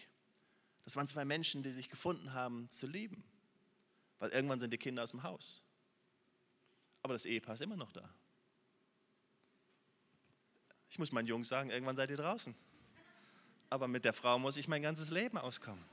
[0.85, 3.25] Das waren zwei Menschen, die sich gefunden haben zu lieben,
[4.19, 5.63] weil irgendwann sind die Kinder aus dem Haus
[7.05, 8.09] aber das Ehepaar ist immer noch da.
[10.89, 12.55] Ich muss meinen Jungs sagen, irgendwann seid ihr draußen.
[13.69, 15.85] Aber mit der Frau muss ich mein ganzes Leben auskommen.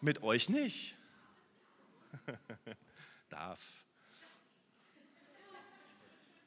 [0.00, 0.96] Mit euch nicht.
[3.28, 3.84] Darf.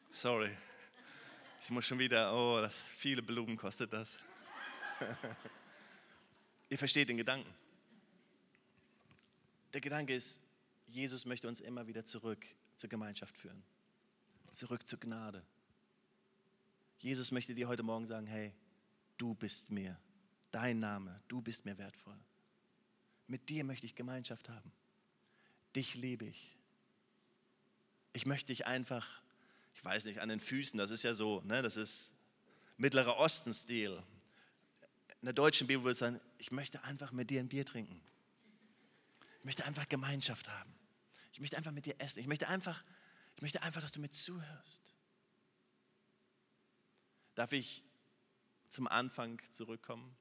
[0.09, 0.57] Sorry.
[1.61, 4.17] Ich muss schon wieder, oh, das viele Blumen kostet das.
[6.69, 7.53] Ihr versteht den Gedanken.
[9.73, 10.41] Der Gedanke ist,
[10.87, 12.43] Jesus möchte uns immer wieder zurück
[12.79, 13.61] zur Gemeinschaft führen.
[14.51, 15.45] Zurück zur Gnade.
[16.99, 18.53] Jesus möchte dir heute Morgen sagen, hey,
[19.17, 19.99] du bist mir,
[20.51, 22.17] dein Name, du bist mir wertvoll.
[23.27, 24.71] Mit dir möchte ich Gemeinschaft haben.
[25.75, 26.57] Dich liebe ich.
[28.13, 29.21] Ich möchte dich einfach,
[29.75, 32.13] ich weiß nicht, an den Füßen, das ist ja so, ne, das ist
[32.77, 34.01] Mittlerer Osten-Stil.
[35.21, 38.01] In der deutschen Bibel würde es sagen, ich möchte einfach mit dir ein Bier trinken.
[39.39, 40.78] Ich möchte einfach Gemeinschaft haben.
[41.31, 42.19] Ich möchte einfach mit dir essen.
[42.19, 42.83] Ich möchte einfach,
[43.35, 44.93] ich möchte einfach, dass du mir zuhörst.
[47.35, 47.83] Darf ich
[48.67, 50.15] zum Anfang zurückkommen?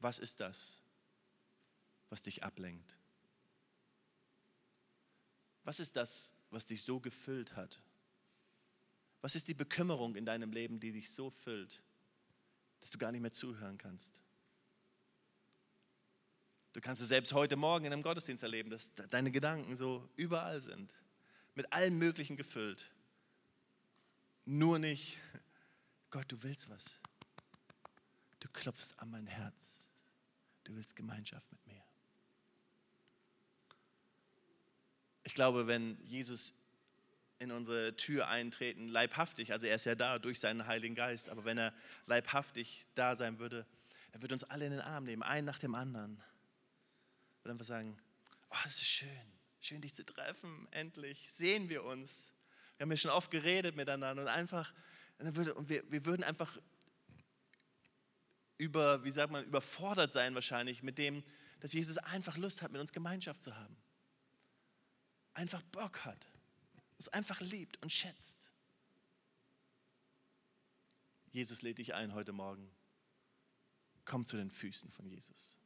[0.00, 0.82] Was ist das,
[2.10, 2.96] was dich ablenkt?
[5.64, 7.80] Was ist das, was dich so gefüllt hat?
[9.20, 11.82] Was ist die Bekümmerung in deinem Leben, die dich so füllt,
[12.80, 14.22] dass du gar nicht mehr zuhören kannst?
[16.76, 20.60] Du kannst es selbst heute Morgen in einem Gottesdienst erleben, dass deine Gedanken so überall
[20.60, 20.92] sind,
[21.54, 22.90] mit allem Möglichen gefüllt.
[24.44, 25.16] Nur nicht,
[26.10, 27.00] Gott, du willst was.
[28.40, 29.88] Du klopfst an mein Herz.
[30.64, 31.82] Du willst Gemeinschaft mit mir.
[35.24, 36.52] Ich glaube, wenn Jesus
[37.38, 41.46] in unsere Tür eintreten, leibhaftig, also er ist ja da durch seinen Heiligen Geist, aber
[41.46, 41.72] wenn er
[42.04, 43.64] leibhaftig da sein würde,
[44.12, 46.22] er würde uns alle in den Arm nehmen, einen nach dem anderen.
[47.46, 47.96] Und einfach sagen,
[48.50, 52.32] oh, es ist schön, schön dich zu treffen, endlich sehen wir uns.
[52.76, 54.74] Wir haben ja schon oft geredet miteinander und einfach,
[55.18, 56.58] und wir, wir würden einfach
[58.58, 61.22] über, wie sagt man, überfordert sein wahrscheinlich mit dem,
[61.60, 63.76] dass Jesus einfach Lust hat, mit uns Gemeinschaft zu haben.
[65.34, 66.26] Einfach Bock hat.
[66.98, 68.52] Es einfach liebt und schätzt.
[71.30, 72.74] Jesus lädt dich ein heute Morgen.
[74.04, 75.58] Komm zu den Füßen von Jesus.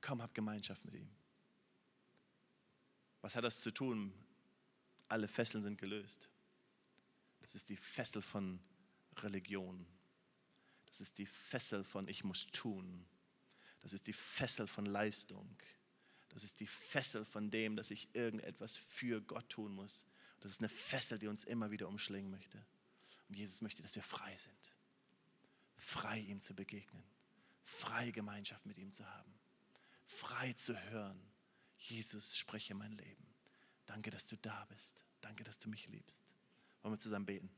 [0.00, 1.08] Komm, hab Gemeinschaft mit ihm.
[3.20, 4.12] Was hat das zu tun?
[5.08, 6.30] Alle Fesseln sind gelöst.
[7.40, 8.60] Das ist die Fessel von
[9.16, 9.86] Religion.
[10.86, 13.06] Das ist die Fessel von ich muss tun.
[13.80, 15.56] Das ist die Fessel von Leistung.
[16.28, 20.06] Das ist die Fessel von dem, dass ich irgendetwas für Gott tun muss.
[20.40, 22.64] Das ist eine Fessel, die uns immer wieder umschlingen möchte.
[23.28, 24.72] Und Jesus möchte, dass wir frei sind.
[25.76, 27.04] Frei ihm zu begegnen.
[27.62, 29.37] Frei Gemeinschaft mit ihm zu haben.
[30.08, 31.20] Frei zu hören.
[31.76, 33.26] Jesus, spreche mein Leben.
[33.86, 35.04] Danke, dass du da bist.
[35.20, 36.24] Danke, dass du mich liebst.
[36.82, 37.50] Wollen wir zusammen beten?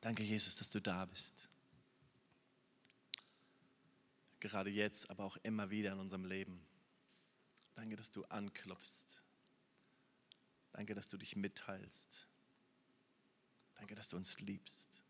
[0.00, 1.48] Danke, Jesus, dass du da bist.
[4.40, 6.64] Gerade jetzt, aber auch immer wieder in unserem Leben.
[7.74, 9.25] Danke, dass du anklopfst.
[10.76, 12.28] Danke, dass du dich mitteilst.
[13.76, 15.06] Danke, dass du uns liebst.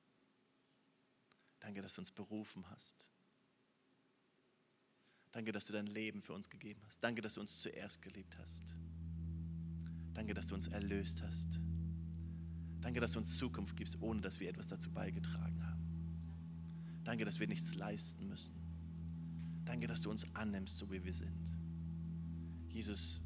[1.59, 3.11] Danke, dass du uns berufen hast.
[5.33, 7.03] Danke, dass du dein Leben für uns gegeben hast.
[7.03, 8.77] Danke, dass du uns zuerst geliebt hast.
[10.15, 11.59] Danke, dass du uns erlöst hast.
[12.81, 17.03] Danke, dass du uns Zukunft gibst, ohne dass wir etwas dazu beigetragen haben.
[17.03, 18.55] Danke, dass wir nichts leisten müssen.
[19.65, 21.53] Danke, dass du uns annimmst, so wie wir sind.
[22.69, 23.26] Jesus,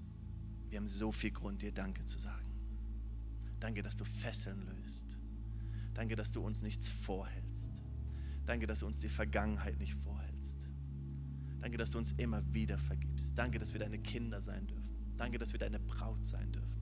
[0.70, 2.48] wir haben so viel Grund, dir Danke zu sagen.
[3.58, 5.18] Danke, dass du Fesseln löst.
[5.94, 7.70] Danke, dass du uns nichts vorhältst.
[8.46, 10.68] Danke, dass du uns die Vergangenheit nicht vorhältst.
[11.60, 13.36] Danke, dass du uns immer wieder vergibst.
[13.36, 14.94] Danke, dass wir deine Kinder sein dürfen.
[15.16, 16.80] Danke, dass wir deine Braut sein dürfen.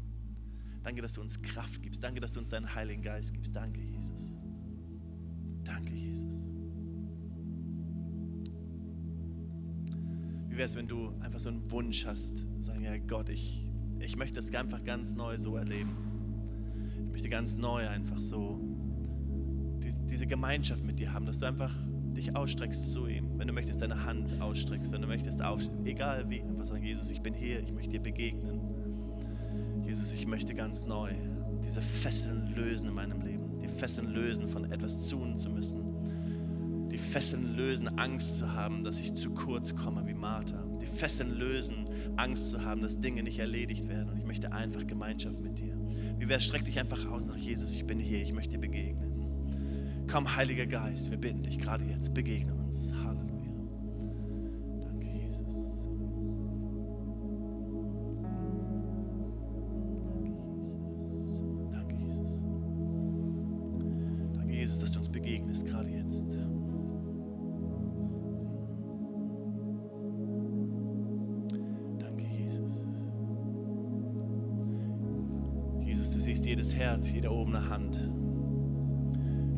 [0.85, 2.03] Danke, dass du uns Kraft gibst.
[2.03, 3.57] Danke, dass du uns deinen Heiligen Geist gibst.
[3.57, 4.39] Danke, Jesus.
[5.65, 6.47] Danke, Jesus.
[10.49, 13.68] Wie wäre es, wenn du einfach so einen Wunsch hast, sagen, ja Gott, ich,
[14.01, 15.97] ich möchte das einfach ganz neu so erleben.
[17.07, 18.61] Ich möchte ganz neu einfach so
[19.83, 21.73] diese Gemeinschaft mit dir haben, dass du einfach
[22.17, 23.39] dich ausstreckst zu ihm.
[23.39, 27.11] Wenn du möchtest, deine Hand ausstreckst, wenn du möchtest, auf, egal wie, einfach sagen, Jesus,
[27.11, 28.61] ich bin hier, ich möchte dir begegnen.
[29.87, 31.11] Jesus, ich möchte ganz neu
[31.65, 33.59] diese Fesseln lösen in meinem Leben.
[33.61, 36.89] Die Fesseln lösen, von etwas tun zu müssen.
[36.91, 40.63] Die Fesseln lösen, Angst zu haben, dass ich zu kurz komme wie Martha.
[40.81, 41.87] Die Fesseln lösen,
[42.19, 44.11] Angst zu haben, dass Dinge nicht erledigt werden.
[44.11, 45.75] Und ich möchte einfach Gemeinschaft mit dir.
[46.19, 48.61] Wie wäre es, streck dich einfach aus nach Jesus, ich bin hier, ich möchte dir
[48.61, 50.07] begegnen.
[50.11, 52.93] Komm, Heiliger Geist, wir bitten dich gerade jetzt, begegne uns.
[77.09, 77.97] Herz, jede erhobene Hand.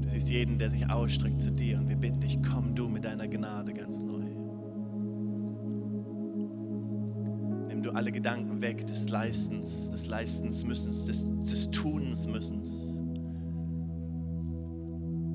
[0.03, 3.05] Du siehst jeden, der sich ausstreckt zu dir und wir bitten dich, komm du mit
[3.05, 4.24] deiner Gnade ganz neu.
[7.68, 12.98] Nimm du alle Gedanken weg des Leistens, des Leistens müssens, des, des Tunens müssens.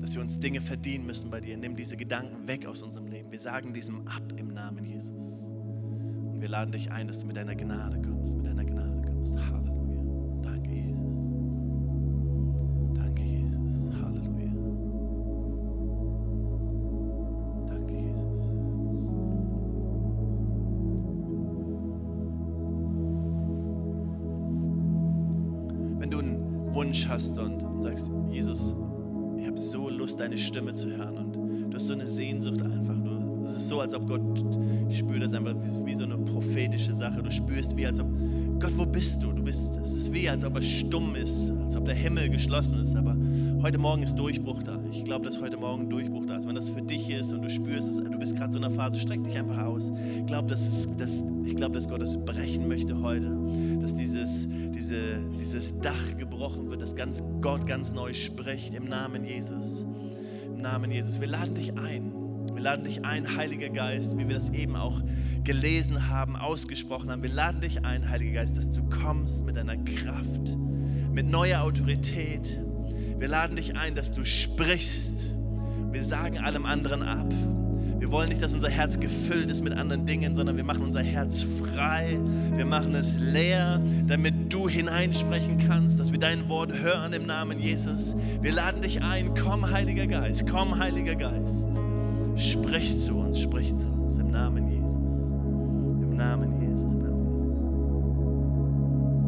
[0.00, 1.56] Dass wir uns Dinge verdienen müssen bei dir.
[1.56, 3.32] Nimm diese Gedanken weg aus unserem Leben.
[3.32, 5.42] Wir sagen diesem ab im Namen Jesus.
[6.32, 9.36] Und wir laden dich ein, dass du mit deiner Gnade kommst, mit deiner Gnade kommst.
[9.36, 9.65] Halleluja.
[27.08, 28.74] Hast und sagst, Jesus,
[29.36, 31.36] ich habe so Lust, deine Stimme zu hören und
[31.70, 32.94] du hast so eine Sehnsucht einfach.
[32.94, 34.44] Du Es ist so, als ob Gott,
[34.88, 37.22] ich spüre das einfach wie, wie so eine prophetische Sache.
[37.22, 38.08] Du spürst, wie als ob,
[38.66, 39.30] Gott, wo bist du?
[39.30, 42.82] Du bist, es ist wie, als ob er stumm ist, als ob der Himmel geschlossen
[42.82, 42.96] ist.
[42.96, 43.16] Aber
[43.62, 44.80] heute Morgen ist Durchbruch da.
[44.90, 46.48] Ich glaube, dass heute Morgen Durchbruch da ist.
[46.48, 48.74] Wenn das für dich ist und du spürst, es, du bist gerade so in einer
[48.74, 49.92] Phase, streck dich einfach aus.
[50.18, 53.30] Ich glaube, dass, dass, ich dass Gott es brechen möchte heute.
[53.80, 54.98] Dass dieses, diese,
[55.40, 59.86] dieses Dach gebrochen wird, dass ganz, Gott ganz neu spricht im Namen Jesus.
[60.44, 61.20] Im Namen Jesus.
[61.20, 62.15] Wir laden dich ein.
[62.56, 65.02] Wir laden dich ein, Heiliger Geist, wie wir das eben auch
[65.44, 67.22] gelesen haben, ausgesprochen haben.
[67.22, 70.56] Wir laden dich ein, Heiliger Geist, dass du kommst mit deiner Kraft,
[71.12, 72.58] mit neuer Autorität.
[73.18, 75.36] Wir laden dich ein, dass du sprichst.
[75.92, 77.30] Wir sagen allem anderen ab.
[77.98, 81.02] Wir wollen nicht, dass unser Herz gefüllt ist mit anderen Dingen, sondern wir machen unser
[81.02, 82.18] Herz frei.
[82.54, 87.58] Wir machen es leer, damit du hineinsprechen kannst, dass wir dein Wort hören im Namen
[87.58, 88.16] Jesus.
[88.40, 89.34] Wir laden dich ein.
[89.34, 90.46] Komm, Heiliger Geist.
[90.50, 91.68] Komm, Heiliger Geist.
[92.36, 95.30] Sprich zu uns, sprich zu uns im Namen Jesus.
[95.30, 97.42] Im Namen Jesus, im Namen Jesus.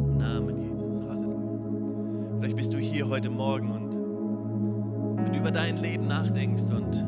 [0.08, 2.38] Im Namen Jesus, Halleluja.
[2.38, 7.06] Vielleicht bist du hier heute Morgen und wenn du über dein Leben nachdenkst und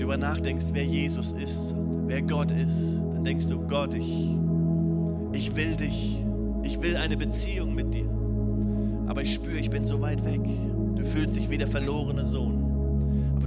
[0.00, 4.36] du über nachdenkst, wer Jesus ist und wer Gott ist, dann denkst du, Gott, ich,
[5.32, 6.24] ich will dich,
[6.64, 8.10] ich will eine Beziehung mit dir.
[9.06, 10.42] Aber ich spüre, ich bin so weit weg.
[10.96, 12.69] Du fühlst dich wie der verlorene Sohn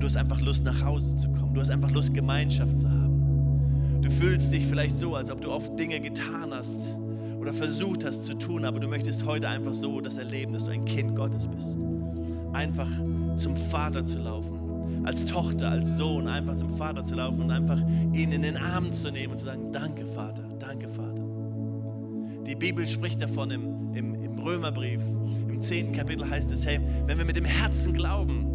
[0.04, 1.54] du hast einfach Lust, nach Hause zu kommen.
[1.54, 4.02] Du hast einfach Lust, Gemeinschaft zu haben.
[4.02, 6.78] Du fühlst dich vielleicht so, als ob du oft Dinge getan hast
[7.40, 10.72] oder versucht hast zu tun, aber du möchtest heute einfach so das erleben, dass du
[10.72, 11.78] ein Kind Gottes bist.
[12.52, 12.90] Einfach
[13.36, 15.06] zum Vater zu laufen.
[15.06, 17.82] Als Tochter, als Sohn einfach zum Vater zu laufen und einfach
[18.12, 21.24] ihn in den Arm zu nehmen und zu sagen, danke Vater, danke Vater.
[22.46, 25.02] Die Bibel spricht davon im, im, im Römerbrief,
[25.48, 28.53] im zehnten Kapitel heißt es, hey, wenn wir mit dem Herzen glauben,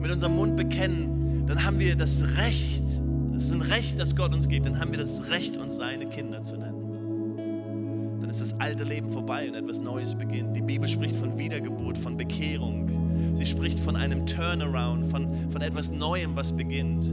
[0.00, 2.84] mit unserem Mund bekennen, dann haben wir das Recht,
[3.32, 6.06] das ist ein Recht, das Gott uns gibt, dann haben wir das Recht, uns seine
[6.06, 8.18] Kinder zu nennen.
[8.20, 10.54] Dann ist das alte Leben vorbei und etwas Neues beginnt.
[10.54, 12.88] Die Bibel spricht von Wiedergeburt, von Bekehrung.
[13.34, 17.12] Sie spricht von einem Turnaround, von, von etwas Neuem, was beginnt.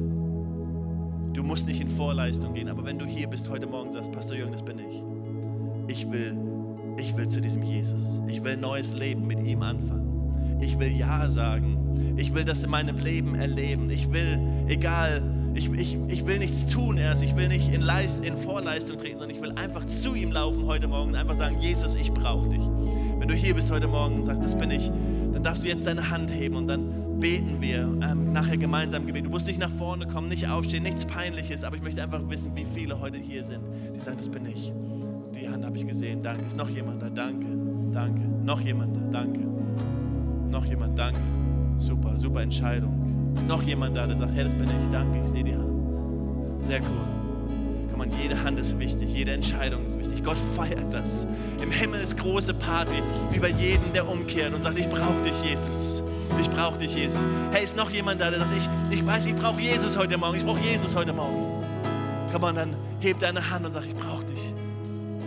[1.34, 4.38] Du musst nicht in Vorleistung gehen, aber wenn du hier bist heute Morgen sagst, Pastor
[4.38, 5.04] Jürgen, das bin ich.
[5.88, 6.38] Ich will,
[6.98, 8.22] ich will zu diesem Jesus.
[8.28, 10.07] Ich will neues Leben mit ihm anfangen.
[10.60, 11.88] Ich will Ja sagen
[12.18, 13.90] ich will das in meinem Leben erleben.
[13.92, 15.22] Ich will, egal,
[15.54, 17.24] ich, ich, ich will nichts tun erst.
[17.24, 20.66] Ich will nicht in, Leist, in Vorleistung treten, sondern ich will einfach zu ihm laufen
[20.66, 22.62] heute Morgen und einfach sagen, Jesus, ich brauche dich.
[23.20, 24.92] Wenn du hier bist heute Morgen und sagst, das bin ich,
[25.32, 29.26] dann darfst du jetzt deine Hand heben und dann beten wir ähm, nachher gemeinsam Gebet.
[29.26, 32.56] Du musst nicht nach vorne kommen, nicht aufstehen, nichts Peinliches, aber ich möchte einfach wissen,
[32.56, 33.62] wie viele heute hier sind,
[33.96, 34.74] die sagen, das bin ich.
[35.36, 36.46] Die Hand habe ich gesehen, danke.
[36.46, 37.10] Ist noch jemand da?
[37.10, 37.46] Danke,
[37.92, 38.22] danke.
[38.44, 39.20] Noch jemand da?
[39.22, 39.47] Danke.
[40.50, 41.20] Noch jemand, danke.
[41.78, 43.36] Super, super Entscheidung.
[43.48, 45.70] Noch jemand da, der sagt, hey, das bin ich, danke, ich sehe die Hand.
[46.60, 47.88] Sehr cool.
[47.92, 50.24] Komm an, jede Hand ist wichtig, jede Entscheidung ist wichtig.
[50.24, 51.28] Gott feiert das.
[51.62, 53.02] Im Himmel ist große Party
[53.34, 56.04] über jeden, der umkehrt und sagt, ich brauche dich, Jesus.
[56.40, 57.26] Ich brauche dich, Jesus.
[57.52, 60.38] Hey, ist noch jemand da, der sagt, ich, ich weiß, ich brauche Jesus heute Morgen.
[60.38, 61.44] Ich brauche Jesus heute Morgen.
[62.32, 64.54] Komm an, dann heb deine Hand und sag, ich brauche dich.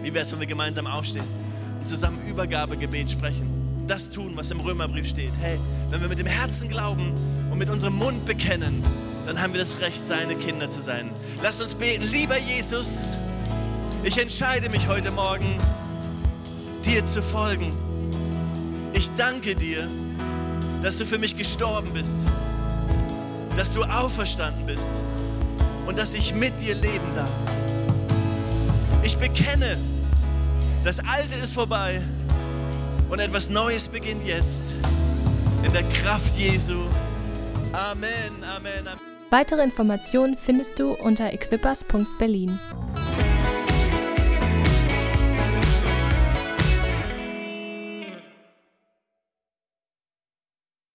[0.02, 1.24] Wie wäre es, wenn wir gemeinsam aufstehen
[1.78, 3.59] und zusammen Übergabegebet sprechen?
[3.87, 5.33] Das tun, was im Römerbrief steht.
[5.41, 5.59] Hey,
[5.91, 7.12] wenn wir mit dem Herzen glauben
[7.51, 8.83] und mit unserem Mund bekennen,
[9.26, 11.11] dann haben wir das Recht, seine Kinder zu sein.
[11.43, 13.16] Lasst uns beten, lieber Jesus,
[14.03, 15.59] ich entscheide mich heute Morgen,
[16.85, 17.72] dir zu folgen.
[18.93, 19.87] Ich danke dir,
[20.83, 22.18] dass du für mich gestorben bist,
[23.57, 24.91] dass du auferstanden bist
[25.87, 27.31] und dass ich mit dir leben darf.
[29.03, 29.76] Ich bekenne,
[30.85, 32.01] das Alte ist vorbei
[33.11, 34.74] und etwas Neues beginnt jetzt.
[35.62, 36.74] In der Kraft Jesu.
[37.72, 38.08] Amen,
[38.56, 39.00] Amen, Amen.
[39.30, 42.58] Weitere Informationen findest du unter equippers.berlin.